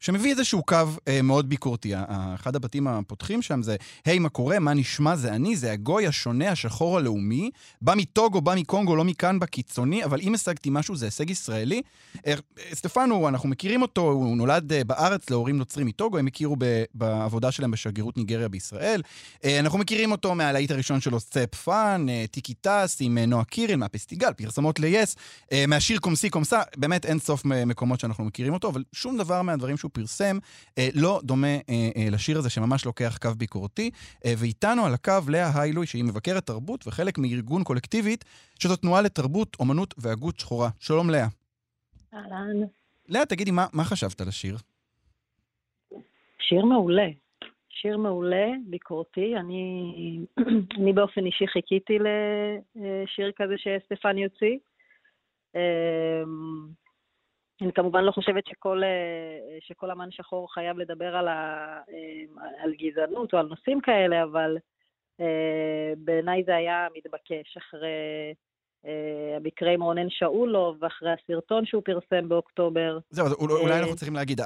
[0.00, 0.76] שמביא איזשהו קו
[1.22, 1.92] מאוד ביקורתי.
[2.34, 4.58] אחד הבתים הפותחים שם זה, היי, מה קורה?
[4.58, 5.16] מה נשמע?
[5.16, 7.50] זה אני, זה הגוי השונה, השחור הלאומי.
[7.82, 11.82] בא מטוגו, בא מקונגו, לא מכאן בקיצוני, אבל אם השגתי משהו, זה הישג ישראלי.
[12.72, 16.56] סטפן, אנחנו מכירים אותו, הוא נולד בארץ להורים נוצרים מטוגו, הם הכירו
[16.94, 19.02] בעבודה שלהם בשגרירות ניגריה בישראל.
[19.44, 23.44] אה, אנחנו מכירים אותו מהלהיט הראשון שלו, סטפ פאן, אה, טיקי טס, עם אה, נועה
[23.44, 25.16] קירל, מהפסטיגל, פרסומות ל yes,
[25.52, 28.84] אה, מהשיר Comme ci comme ça, באמת אין סוף מ- מקומות שאנחנו מכירים אותו, אבל
[28.92, 30.38] שום דבר מהדברים שהוא פרסם
[30.78, 31.60] אה, לא דומה אה,
[31.96, 33.90] אה, לשיר הזה שממש לוקח קו ביקורתי.
[34.24, 38.24] אה, ואיתנו על הקו לאה היילוי, שהיא מבקרת תרבות וחלק מארגון קולקטיבית,
[38.58, 40.68] שזו תנועה לתרבות, אומנות והגות שחורה.
[40.78, 41.26] שלום לאה.
[42.14, 42.66] אהלן.
[43.08, 44.56] לאה, תגידי, מה, מה חשבת על השיר?
[46.38, 47.23] שיר מעולה.
[47.74, 49.36] שיר מעולה, ביקורתי.
[49.36, 49.92] אני,
[50.78, 51.98] אני באופן אישי חיכיתי
[52.76, 54.58] לשיר כזה שסטפן יוציא.
[55.54, 56.68] אמ,
[57.62, 62.74] אני כמובן לא חושבת שכל, אה, שכל אמן שחור חייב לדבר על, ה, אמ, על
[62.74, 64.56] גזענות או על נושאים כאלה, אבל
[65.20, 68.32] אה, בעיניי זה היה מתבקש אחרי אה,
[69.36, 72.98] המקרה עם רונן שאולוב ואחרי הסרטון שהוא פרסם באוקטובר.
[73.10, 74.40] זהו, אז אול- אולי אה, אנחנו צריכים להגיד,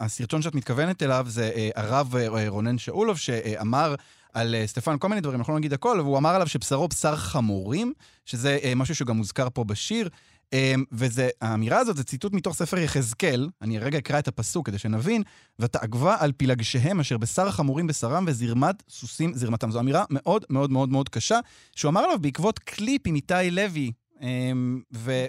[0.00, 3.94] הסרטון שאת מתכוונת אליו זה אה, הרב אה, רונן שאולוב, שאמר
[4.34, 6.88] על אה, סטפן כל מיני דברים, אנחנו לא נגיד הכל, אבל הוא אמר עליו שבשרו
[6.88, 7.92] בשר חמורים,
[8.26, 10.08] שזה אה, משהו שגם מוזכר פה בשיר.
[10.54, 15.22] אה, והאמירה הזאת זה ציטוט מתוך ספר יחזקאל, אני רגע אקרא את הפסוק כדי שנבין,
[15.58, 19.70] ותעגבה על פילגשיהם אשר בשר החמורים בשרם וזרמת סוסים זרמתם.
[19.70, 21.38] זו אמירה מאוד מאוד מאוד מאוד קשה,
[21.76, 23.92] שהוא אמר עליו בעקבות קליפ עם איתי לוי.
[24.94, 25.26] ו-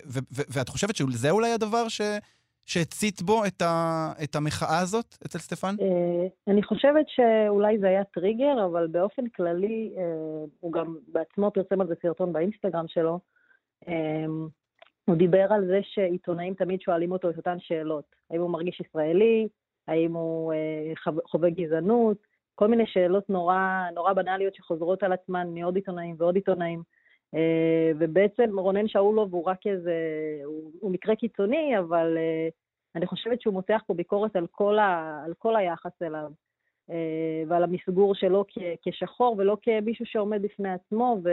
[0.53, 2.01] ואת חושבת שזה אולי הדבר ש...
[2.67, 5.75] שהצית בו את, ה, את המחאה הזאת אצל סטפן?
[5.81, 10.03] אה, אני חושבת שאולי זה היה טריגר, אבל באופן כללי, אה,
[10.59, 13.19] הוא גם בעצמו פרסם על זה סרטון באינסטגרם שלו.
[15.07, 18.03] הוא דיבר על זה שעיתונאים תמיד שואלים אותו את אותן שאלות.
[18.31, 19.47] האם הוא מרגיש ישראלי?
[19.87, 22.17] האם הוא אה, חו- חווה גזענות?
[22.55, 23.59] כל מיני שאלות נורא,
[23.95, 26.83] נורא בנאליות שחוזרות על עצמן מעוד עיתונאים ועוד עיתונאים.
[27.35, 29.93] אה, ובעצם רונן שאולוב הוא רק איזה,
[30.43, 32.47] הוא, הוא מקרה קיצוני, אבל אה,
[32.95, 36.31] אני חושבת שהוא מותח פה ביקורת על כל, ה, על כל היחס אליו,
[36.89, 41.29] אה, ועל המסגור שלו כ, כשחור ולא כמישהו שעומד בפני עצמו, ו,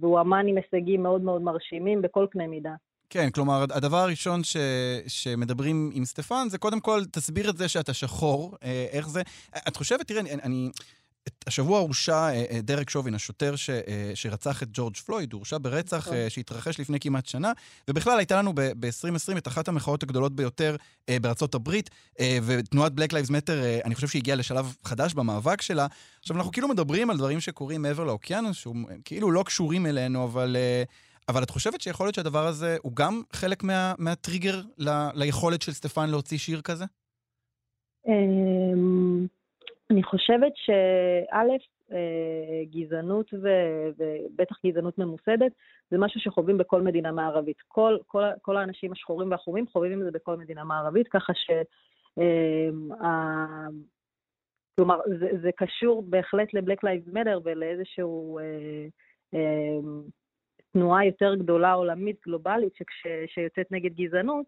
[0.00, 2.74] והוא אמן עם הישגים מאוד מאוד מרשימים בכל קנה מידה.
[3.10, 4.56] כן, כלומר, הדבר הראשון ש,
[5.06, 9.22] שמדברים עם סטפן זה קודם כל, תסביר את זה שאתה שחור, אה, איך זה...
[9.68, 10.30] את חושבת, תראה, אני...
[10.42, 10.70] אני
[11.46, 15.58] השבוע הורשע אה, אה, דרק שובין, השוטר ש, אה, שרצח את ג'ורג' פלויד, הוא הורשע
[15.62, 16.16] ברצח נכון.
[16.28, 17.52] שהתרחש לפני כמעט שנה,
[17.90, 20.76] ובכלל הייתה לנו ב-2020 את אחת המחאות הגדולות ביותר
[21.10, 21.90] בארצות הברית,
[22.42, 25.86] ותנועת Black Lives Matter, אני חושב שהיא הגיעה לשלב חדש במאבק שלה.
[26.20, 30.56] עכשיו, אנחנו כאילו מדברים על דברים שקורים מעבר לאוקיינוס, שהם כאילו לא קשורים אלינו, אבל...
[31.28, 35.72] אבל את חושבת שיכול להיות שהדבר הזה הוא גם חלק מה, מהטריגר ל, ליכולת של
[35.72, 36.84] סטפן להוציא שיר כזה?
[39.90, 41.42] אני חושבת שא',
[41.92, 45.52] אה, גזענות ובטח גזענות ממוסדת,
[45.90, 47.56] זה משהו שחווים בכל מדינה מערבית.
[47.68, 51.50] כל, כל, כל האנשים השחורים והחומים חווים את זה בכל מדינה מערבית, ככה ש...
[52.18, 53.68] אמ, ה-
[54.76, 58.86] כלומר, זה, זה קשור בהחלט ל-Black Lives Matter ולאיזשהו אה,
[59.34, 59.78] אה,
[60.72, 64.46] תנועה יותר גדולה עולמית, גלובלית, שכש, שיוצאת נגד גזענות,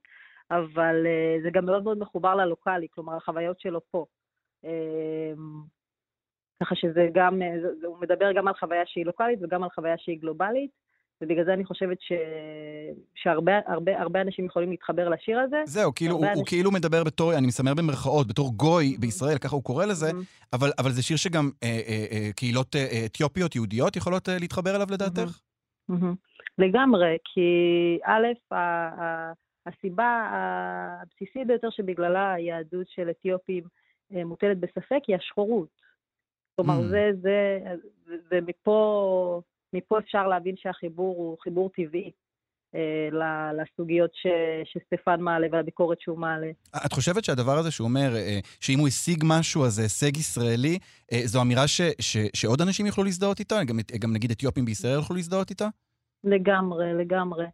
[0.51, 4.07] אבל אה, זה גם מאוד מאוד מחובר ללוקאלי, כלומר, החוויות שלו פה.
[4.65, 5.33] אה,
[6.63, 7.49] ככה שזה גם, אה,
[7.85, 10.71] הוא מדבר גם על חוויה שהיא לוקאלית וגם על חוויה שהיא גלובלית,
[11.23, 12.13] ובגלל זה אני חושבת ש,
[13.15, 15.57] שהרבה הרבה, הרבה אנשים יכולים להתחבר לשיר הזה.
[15.65, 19.39] זהו, כאילו, הוא, הרבה הוא אנשים- כאילו מדבר בתור, אני מסמר במרכאות, בתור גוי בישראל,
[19.39, 20.11] ככה הוא קורא לזה,
[20.53, 24.37] אבל, אבל זה שיר שגם אה, אה, אה, קהילות אה, אה, אתיופיות, יהודיות, יכולות אה,
[24.41, 25.41] להתחבר אליו לדעתך?
[25.89, 26.15] מהמם.
[26.59, 27.51] לגמרי, כי
[28.05, 28.55] א',
[29.67, 33.65] הסיבה הבסיסית ביותר שבגללה היהדות של אתיופים
[34.11, 35.69] מוטלת בספק היא השחורות.
[36.57, 36.89] כלומר, Mm.
[36.91, 37.59] זה, זה,
[38.31, 39.41] ומפה
[39.73, 42.13] מפה אפשר להבין שהחיבור הוא חיבור טבעי.
[42.75, 44.27] אה, לסוגיות ש,
[44.65, 46.51] שסטפן מעלה ולביקורת שהוא מעלה.
[46.87, 50.79] את חושבת שהדבר הזה שהוא אומר, אה, שאם הוא השיג משהו, אז זה הישג ישראלי,
[51.13, 53.65] אה, זו אמירה ש, ש, שעוד אנשים יוכלו להזדהות איתה?
[53.65, 55.69] גם, גם נגיד אתיופים בישראל יוכלו להזדהות איתה?
[56.25, 57.47] לגמרי, לגמרי.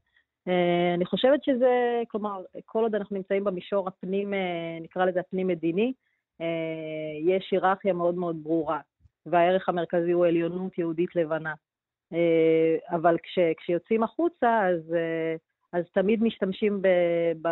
[0.49, 5.87] אה, אני חושבת שזה, כלומר, כל עוד אנחנו נמצאים במישור הפנים, אה, נקרא לזה הפנים-מדיני,
[5.87, 5.93] אה,
[7.21, 8.81] יש היררכיה מאוד מאוד ברורה,
[9.27, 11.55] והערך המרכזי הוא עליונות יהודית לבנה.
[12.13, 15.37] אה, אבל כש, כשיוצאים החוצה, אז, אה,
[15.73, 16.89] אז תמיד משתמשים ב...
[17.43, 17.49] ב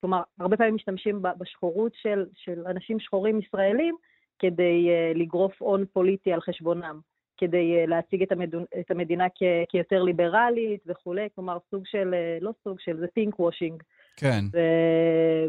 [0.00, 3.96] כלומר, הרבה פעמים משתמשים בשחורות של, של אנשים שחורים ישראלים
[4.38, 7.00] כדי אה, לגרוף הון פוליטי על חשבונם.
[7.36, 8.64] כדי אה, להציג את, המדונ...
[8.80, 9.42] את המדינה כ...
[9.68, 13.82] כיותר ליברלית וכולי, כלומר סוג של, אה, לא סוג של, זה pink washing.
[14.16, 14.40] כן.
[14.52, 14.58] ו...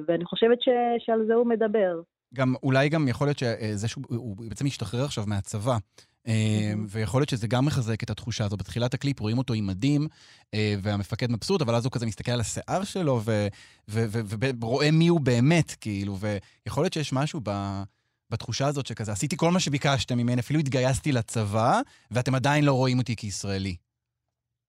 [0.08, 0.70] ואני חושבת ש...
[1.00, 2.02] שעל זה הוא מדבר.
[2.36, 5.78] גם, אולי גם יכול להיות שזה שהוא הוא בעצם השתחרר עכשיו מהצבא.
[6.28, 8.58] אה, ויכול להיות שזה גם מחזק את התחושה הזו.
[8.58, 10.08] בתחילת הקליפ רואים אותו עם מדים,
[10.54, 13.22] אה, והמפקד מבסוט, אבל אז הוא כזה מסתכל על השיער שלו,
[14.62, 17.52] ורואה מי הוא באמת, כאילו, ויכול להיות שיש משהו ב...
[18.32, 23.00] בתחושה הזאת שכזה, עשיתי כל מה שביקשתם ממני, אפילו התגייסתי לצבא, ואתם עדיין לא רואים
[23.00, 23.76] אותי כישראלי.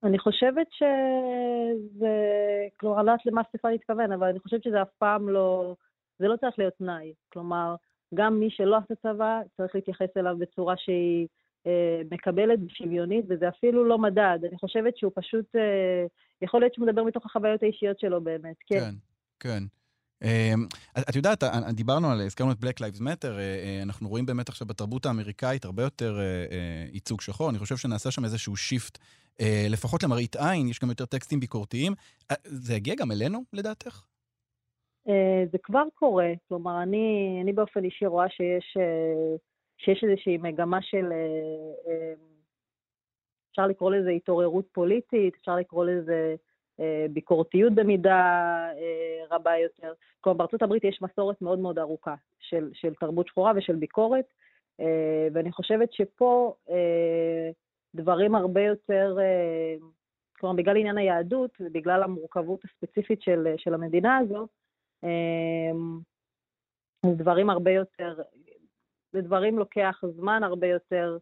[0.04, 2.14] אני חושבת שזה,
[2.80, 5.74] כלומר, אני לא יודעת למה סטפן התכוון, אבל אני חושבת שזה אף פעם לא,
[6.18, 7.12] זה לא צריך להיות תנאי.
[7.32, 7.74] כלומר,
[8.14, 11.26] גם מי שלא עשה צבא, צריך להתייחס אליו בצורה שהיא
[11.66, 14.38] אה, מקבלת ושוויונית, וזה אפילו לא מדד.
[14.48, 16.06] אני חושבת שהוא פשוט, אה,
[16.42, 18.80] יכול להיות שהוא מדבר מתוך החוויות האישיות שלו באמת, כן.
[18.80, 18.94] כן,
[19.40, 19.62] כן.
[20.22, 20.66] אמ,
[21.08, 24.48] את יודעת, אה, דיברנו על, הזכרנו את Black Lives Matter, אה, אה, אנחנו רואים באמת
[24.48, 26.20] עכשיו בתרבות האמריקאית הרבה יותר
[26.92, 28.98] ייצוג שחור, אני חושב שנעשה שם איזשהו שיפט,
[29.70, 31.94] לפחות למראית עין, יש גם יותר טקסטים ביקורתיים.
[32.44, 34.02] זה יגיע גם אלינו, לדעתך?
[35.52, 38.76] זה כבר קורה, כלומר, אני, אני באופן אישי רואה שיש,
[39.78, 41.12] שיש איזושהי מגמה של,
[43.50, 46.34] אפשר לקרוא לזה התעוררות פוליטית, אפשר לקרוא לזה
[46.80, 48.14] אה, ביקורתיות במידה
[48.76, 49.92] אה, רבה יותר.
[50.20, 54.24] כלומר, בארצות הברית יש מסורת מאוד מאוד ארוכה של, של תרבות שחורה ושל ביקורת,
[54.80, 56.54] אה, ואני חושבת שפה
[57.94, 59.16] דברים הרבה יותר,
[60.38, 64.46] כלומר, בגלל עניין היהדות ובגלל המורכבות הספציפית של, של המדינה הזו,
[67.02, 68.18] אז דברים הרבה יותר,
[69.14, 71.18] לדברים לוקח זמן הרבה יותר,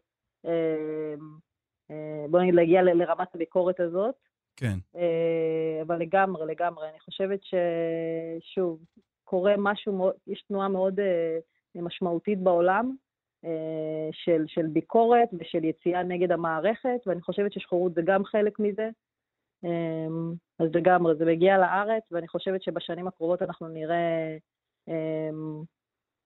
[2.29, 4.15] בוא נגיד, להגיע לרמת הביקורת הזאת.
[4.55, 4.77] כן.
[4.95, 6.89] אה, אבל לגמרי, לגמרי.
[6.89, 8.79] אני חושבת ששוב,
[9.23, 11.37] קורה משהו יש תנועה מאוד אה,
[11.75, 12.95] משמעותית בעולם
[13.45, 18.89] אה, של, של ביקורת ושל יציאה נגד המערכת, ואני חושבת ששחורות זה גם חלק מזה.
[20.59, 24.37] אז לגמרי, זה מגיע לארץ, ואני חושבת שבשנים הקרובות אנחנו נראה,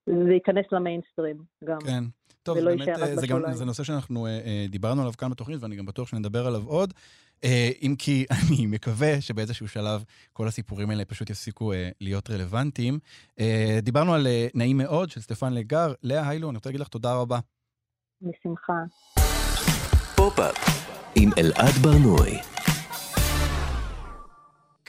[0.06, 1.80] זה ייכנס למיינסטרים גם.
[1.80, 2.04] כן.
[2.44, 4.28] טוב, באמת, זה, גם, זה נושא שאנחנו
[4.70, 6.94] דיברנו עליו כאן בתוכנית, ואני גם בטוח שנדבר עליו עוד.
[7.44, 13.00] אה, אם כי אני מקווה שבאיזשהו שלב כל הסיפורים האלה פשוט יפסיקו אה, להיות רלוונטיים.
[13.40, 15.94] אה, דיברנו על נעים מאוד של סטפן לגר.
[16.04, 17.40] לאה היילו, אני רוצה להגיד לך תודה רבה.
[18.22, 18.74] בשמחה.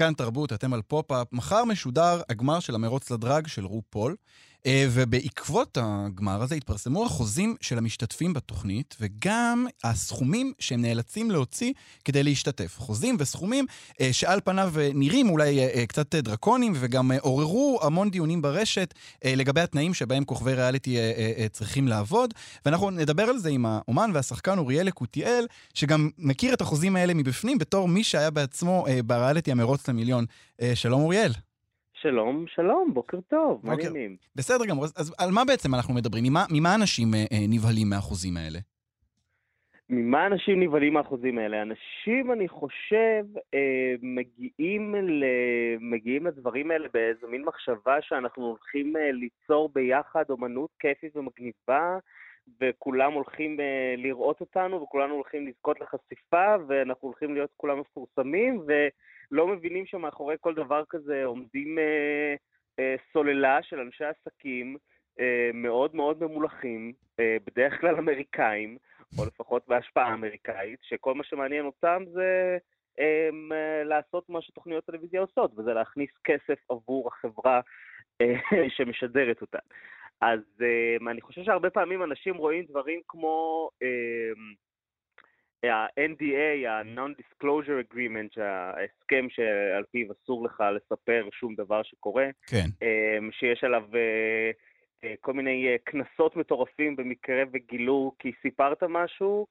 [0.01, 1.27] כאן תרבות, אתם על פופ-אפ.
[1.33, 4.17] מחר משודר הגמר של המרוץ לדרג של רו פול.
[4.66, 11.73] אה, ובעקבות הגמר הזה התפרסמו החוזים של המשתתפים בתוכנית, וגם הסכומים שהם נאלצים להוציא
[12.05, 12.77] כדי להשתתף.
[12.79, 13.66] חוזים וסכומים
[14.01, 18.94] אה, שעל פניו אה, נראים אולי קצת דרקוניים, וגם עוררו המון דיונים ברשת
[19.25, 20.96] לגבי התנאים שבהם כוכבי ריאליטי
[21.53, 22.35] צריכים לעבוד.
[22.64, 27.59] ואנחנו נדבר על זה עם האומן והשחקן אוריאל יקותיאל, שגם מכיר את החוזים האלה מבפנים
[27.59, 30.25] בתור מי שהיה בעצמו בריאליטי המרוץ למיליון.
[30.75, 31.33] שלום אוריאל.
[32.03, 34.17] שלום, שלום, בוקר טוב, מה העניינים?
[34.37, 36.25] בסדר גמור, אז, על מה בעצם אנחנו מדברים?
[36.25, 38.59] ממה, ממה אנשים אה, אה, נבהלים מהחוזים האלה?
[39.91, 41.63] ממה אנשים נבהלים מהחוזים האלה?
[41.63, 45.25] אנשים, אני חושב, אה, מגיעים, ל...
[45.81, 51.99] מגיעים לדברים האלה באיזו מין מחשבה שאנחנו הולכים אה, ליצור ביחד אומנות כיפית ומגניבה,
[52.61, 58.73] וכולם הולכים אה, לראות אותנו, וכולנו הולכים לזכות לחשיפה, ואנחנו הולכים להיות כולם מפורסמים, ו...
[59.31, 62.35] לא מבינים שמאחורי כל דבר כזה עומדים אה,
[62.79, 64.77] אה, סוללה של אנשי עסקים
[65.21, 68.79] אה, מאוד מאוד ממולחים, אה, בדרך כלל אמריקאים,
[69.19, 72.59] או לפחות בהשפעה אמריקאית, שכל מה שמעניין אותם זה
[72.99, 73.29] אה,
[73.85, 77.61] לעשות מה שתוכניות טלוויזיה עושות, וזה להכניס כסף עבור החברה
[78.21, 78.35] אה,
[78.77, 79.59] שמשדרת אותן.
[80.20, 83.68] אז אה, אני חושב שהרבה פעמים אנשים רואים דברים כמו...
[83.83, 84.33] אה,
[85.64, 92.66] ה-NDA, ה-Non-Disclosure Agreement, ההסכם שעל פיו אסור לך לספר שום דבר שקורה, כן.
[92.83, 94.50] אמ, שיש עליו אה,
[95.04, 99.46] אה, כל מיני אה, קנסות מטורפים במקרה וגילו כי סיפרת משהו,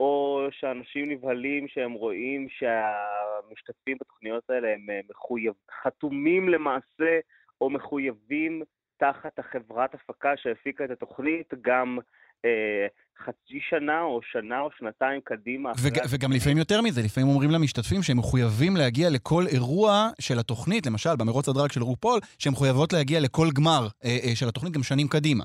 [0.00, 7.18] או שאנשים נבהלים שהם רואים המשתתפים בתוכניות האלה הם אה, מחויב, חתומים למעשה
[7.60, 8.62] או מחויבים
[8.96, 11.98] תחת החברת הפקה שהפיקה את התוכנית גם
[12.44, 12.86] אה,
[13.18, 15.72] חצי שנה או שנה או שנתיים קדימה.
[15.84, 20.86] וג, וגם לפעמים יותר מזה, לפעמים אומרים למשתתפים שהם מחויבים להגיע לכל אירוע של התוכנית,
[20.86, 24.82] למשל במרוץ הדרג של רופול, שהן מחויבות להגיע לכל גמר אה, אה, של התוכנית גם
[24.82, 25.44] שנים קדימה.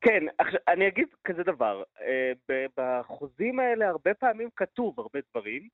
[0.00, 2.32] כן, עכשיו, אני אגיד כזה דבר, אה,
[2.76, 5.68] בחוזים האלה הרבה פעמים כתוב הרבה דברים,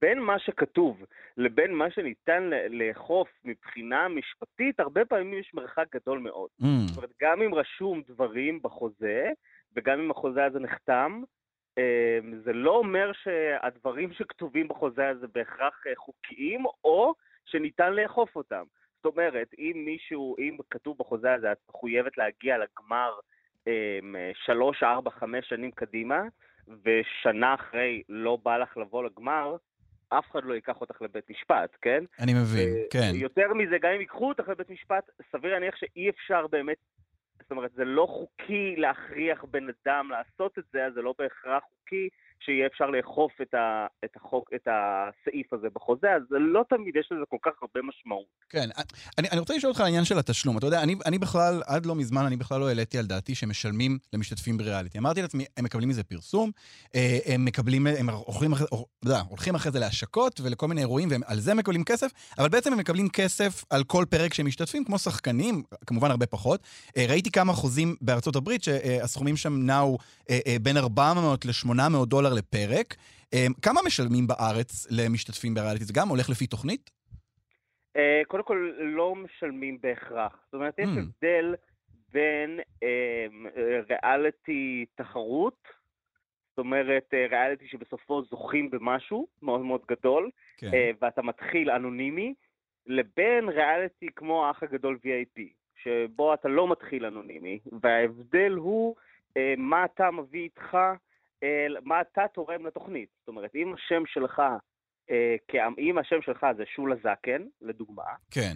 [0.00, 1.04] בין מה שכתוב
[1.36, 6.48] לבין מה שניתן לאכוף מבחינה משפטית, הרבה פעמים יש מרחק גדול מאוד.
[6.62, 6.64] Mm.
[6.88, 9.30] זאת אומרת, גם אם רשום דברים בחוזה,
[9.76, 11.22] וגם אם החוזה הזה נחתם,
[11.78, 18.64] אה, זה לא אומר שהדברים שכתובים בחוזה הזה בהכרח אה, חוקיים, או שניתן לאכוף אותם.
[18.96, 23.10] זאת אומרת, אם מישהו, אם כתוב בחוזה הזה, את מחויבת להגיע לגמר
[23.66, 26.22] אמ, שלוש, ארבע, חמש שנים קדימה,
[26.84, 29.56] ושנה אחרי לא בא לך לבוא לגמר,
[30.18, 32.04] אף אחד לא ייקח אותך לבית משפט, כן?
[32.20, 33.10] אני מבין, אה, כן.
[33.14, 36.76] יותר מזה, גם אם ייקחו אותך לבית משפט, סביר להניח שאי אפשר באמת,
[37.42, 41.62] זאת אומרת, זה לא חוקי להכריח בן אדם לעשות את זה, אז זה לא בהכרח
[41.62, 42.08] חוקי
[42.40, 47.08] שיהיה אפשר לאכוף את, ה, את, החוק, את הסעיף הזה בחוזה, אז לא תמיד יש
[47.12, 48.24] לזה כל כך הרבה משמעות.
[48.48, 48.68] כן,
[49.18, 50.58] אני, אני רוצה לשאול אותך על העניין של התשלום.
[50.58, 53.98] אתה יודע, אני, אני בכלל, עד לא מזמן, אני בכלל לא העליתי על דעתי שמשלמים
[54.12, 54.98] למשתתפים בריאליטי.
[54.98, 56.50] אמרתי לעצמי, הם מקבלים מזה פרסום,
[56.94, 61.08] אה, הם מקבלים, הם הולכים אחרי, אתה יודע, הולכים אחרי זה להשקות ולכל מיני אירועים,
[61.10, 64.98] ועל זה מקבלים כסף, אבל בעצם הם מקבלים כסף על כל פרק שהם משתתפים, כמו
[64.98, 66.60] שחקנים, כמובן הרבה פחות.
[66.96, 69.98] אה, ראיתי כמה חוזים בארצות הברית, שהסכומים שם נעו
[70.30, 72.96] אה, אה, בין 400 ל-800 דולר לפרק.
[73.34, 75.84] אה, כמה משלמים בארץ למשתתפים בריאליטי?
[75.84, 76.90] זה גם הולך לפי תוכנית?
[77.96, 80.32] אה, קודם כל, לא משלמים בהכרח.
[80.44, 80.98] זאת אומרת, יש Mm.
[80.98, 81.54] הבדל
[82.12, 83.46] בין אמ,
[83.88, 85.68] ריאליטי תחרות,
[86.50, 90.66] זאת אומרת, אה, ריאליטי שבסופו זוכים במשהו מאוד מאוד גדול, כן.
[90.74, 92.34] אה, ואתה מתחיל אנונימי,
[92.86, 95.40] לבין ריאליטי כמו האח הגדול VIP,
[95.82, 98.94] שבו אתה לא מתחיל אנונימי, וההבדל הוא
[99.56, 100.76] מה אתה מביא איתך,
[101.84, 103.08] מה אתה תורם לתוכנית.
[103.18, 104.42] זאת אומרת, אם השם שלך,
[105.10, 108.52] אה, כ- אם השם שלך זה שולה זקן, לדוגמה, כן.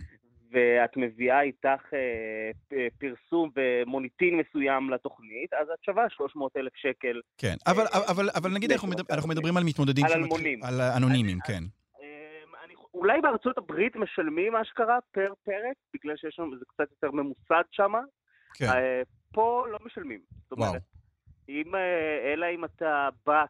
[0.53, 2.51] ואת מביאה איתך אה,
[2.99, 7.21] פרסום ומוניטין מסוים לתוכנית, אז את שווה 300 אלף שקל.
[7.39, 10.65] כן, אבל, אבל, אבל נגיד אנחנו, מדבר, אנחנו מדברים על מתמודדים על אלמונים.
[10.65, 11.63] על אנונימיים, כן.
[12.95, 17.93] אולי בארצות הברית משלמים אשכרה פר פרק, בגלל שיש שם, זה קצת יותר ממוסד שם.
[18.55, 18.65] כן.
[18.67, 20.21] אה, פה לא משלמים.
[20.51, 20.53] זאת.
[20.53, 20.83] אומרת,
[21.49, 21.81] אם, אה,
[22.33, 23.45] אלא אם אתה בא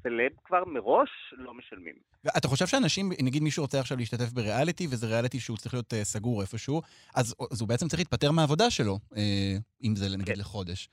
[0.00, 1.94] כסלב כבר מראש, לא משלמים.
[2.36, 6.04] אתה חושב שאנשים, נגיד מישהו רוצה עכשיו להשתתף בריאליטי, וזה ריאליטי שהוא צריך להיות אה,
[6.04, 6.82] סגור איפשהו,
[7.14, 10.88] אז, אז הוא בעצם צריך להתפטר מהעבודה שלו, אה, אם זה נגיד לחודש.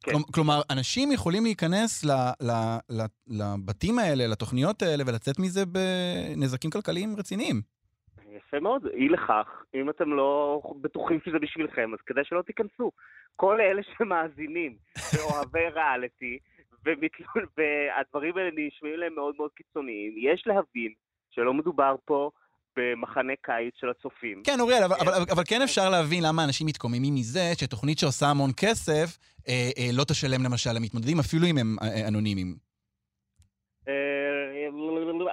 [0.00, 0.10] כן.
[0.12, 2.10] כלומ- כלומר, אנשים יכולים להיכנס ל,
[2.40, 2.50] ל,
[2.90, 7.62] ל, לבתים האלה, לתוכניות האלה, ולצאת מזה בנזקים כלכליים רציניים.
[8.36, 8.86] יפה מאוד.
[8.86, 12.90] אי לכך, אם אתם לא בטוחים שזה בשבילכם, אז כדאי שלא תיכנסו.
[13.36, 14.76] כל אלה שמאזינים
[15.14, 16.38] ואוהבי ריאליטי,
[16.86, 20.92] ומתל- והדברים האלה נשמעים להם מאוד מאוד קיצוניים, יש להבין
[21.30, 22.30] שלא מדובר פה
[22.76, 24.42] במחנה קיץ של הצופים.
[24.46, 28.50] כן, אוריאל, אבל, אבל, אבל כן אפשר להבין למה אנשים מתקוממים מזה שתוכנית שעושה המון
[28.56, 29.18] כסף
[29.48, 32.73] אה, אה, לא תשלם למשל למתמודדים, אפילו אם הם אה, אנונימיים.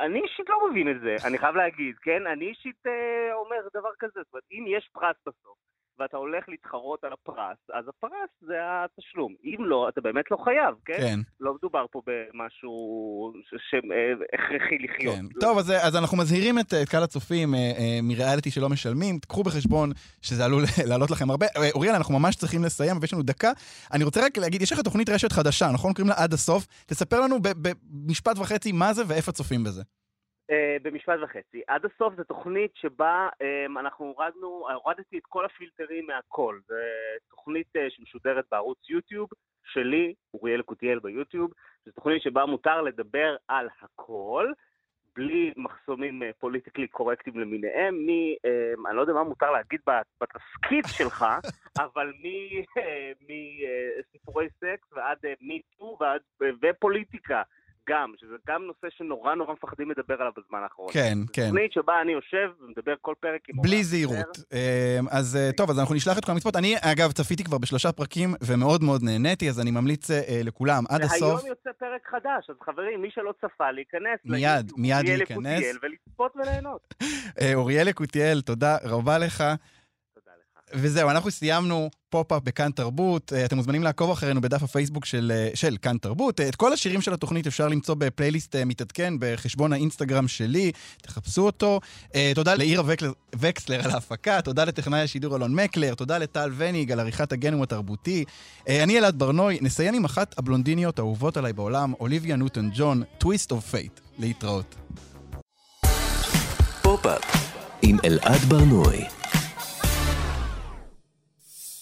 [0.02, 2.28] אני אישית לא מבין את זה, אני חייב להגיד, כן?
[2.28, 5.58] אני אישית אה, אומר דבר כזה, זאת אומרת, אם יש פרס בסוף,
[6.02, 9.36] ואתה הולך להתחרות על הפרס, אז הפרס זה התשלום.
[9.44, 10.98] אם לא, אתה באמת לא חייב, כן?
[10.98, 11.20] כן.
[11.40, 13.34] לא מדובר פה במשהו
[13.70, 15.16] שהכרחי לחיות.
[15.16, 15.40] כן.
[15.40, 19.20] טוב, אז, אז אנחנו מזהירים את, את קהל הצופים אה, אה, מריאליטי שלא משלמים.
[19.20, 19.92] קחו בחשבון
[20.22, 21.46] שזה עלול לעלות לכם הרבה.
[21.58, 23.52] אה, אוריאל, אנחנו ממש צריכים לסיים, ויש לנו דקה.
[23.94, 25.94] אני רוצה רק להגיד, יש לך תוכנית רשת חדשה, נכון?
[25.94, 26.68] קוראים לה עד הסוף.
[26.86, 29.82] תספר לנו במשפט וחצי מה זה ואיפה צופים בזה.
[30.52, 31.62] אה, במשפט וחצי.
[31.68, 36.60] עד הסוף זו תוכנית שבה אה, אנחנו הורדנו, הורדתי את כל הפילטרים מהכל.
[36.68, 36.76] זו
[37.30, 39.30] תוכנית אה, שמשודרת בערוץ יוטיוב
[39.66, 41.52] שלי, אוריאל יקותיאל ביוטיוב.
[41.86, 44.52] זו תוכנית שבה מותר לדבר על הכל,
[45.16, 48.10] בלי מחסומים פוליטיקלי קורקטים למיניהם, מ...
[48.46, 51.26] אה, אני לא יודע מה מותר להגיד בת- בתסכית שלך,
[51.86, 52.14] אבל
[53.22, 55.98] מסיפורי סקס ועד מיטו
[56.62, 57.42] ופוליטיקה.
[57.92, 60.90] גם, שזה גם נושא שנורא נורא מפחדים לדבר עליו בזמן האחרון.
[60.94, 61.46] כן, כן.
[61.48, 63.62] תוכנית שבה אני יושב ומדבר כל פרק עם...
[63.62, 64.38] בלי זהירות.
[64.54, 66.56] אה, אז אה, טוב, אז אנחנו נשלח את כל המצפות.
[66.56, 71.02] אני, אגב, צפיתי כבר בשלושה פרקים ומאוד מאוד נהניתי, אז אני ממליץ אה, לכולם עד
[71.02, 71.22] הסוף.
[71.22, 75.64] והיום יוצא פרק חדש, אז חברים, מי שלא צפה, להיכנס מיד, מיד אוריאל להיכנס.
[75.84, 76.94] ולצפות וליהנות.
[77.42, 79.44] אה, אוריאל יקותיאל, תודה רבה לך.
[80.74, 83.34] וזהו, אנחנו סיימנו פופ-אפ בכאן תרבות.
[83.34, 86.40] אה, אתם מוזמנים לעקוב אחרינו בדף הפייסבוק של, אה, של כאן תרבות.
[86.40, 91.80] אה, את כל השירים של התוכנית אפשר למצוא בפלייליסט מתעדכן בחשבון האינסטגרם שלי, תחפשו אותו.
[92.36, 92.54] תודה
[92.86, 97.62] וקלר, וקסלר על ההפקה, תודה לטכנאי השידור אלון מקלר, תודה לטל וניג על עריכת הגנום
[97.62, 98.24] התרבותי.
[98.68, 103.66] אני אלעד ברנוי, נסיים עם אחת הבלונדיניות האהובות עליי בעולם, אוליביה ניוטון ג'ון, Twist of
[103.66, 104.00] Fate.
[104.20, 104.76] להתראות.
[106.82, 107.22] פופ-אפ
[107.82, 109.21] עם אלעד ברנועי.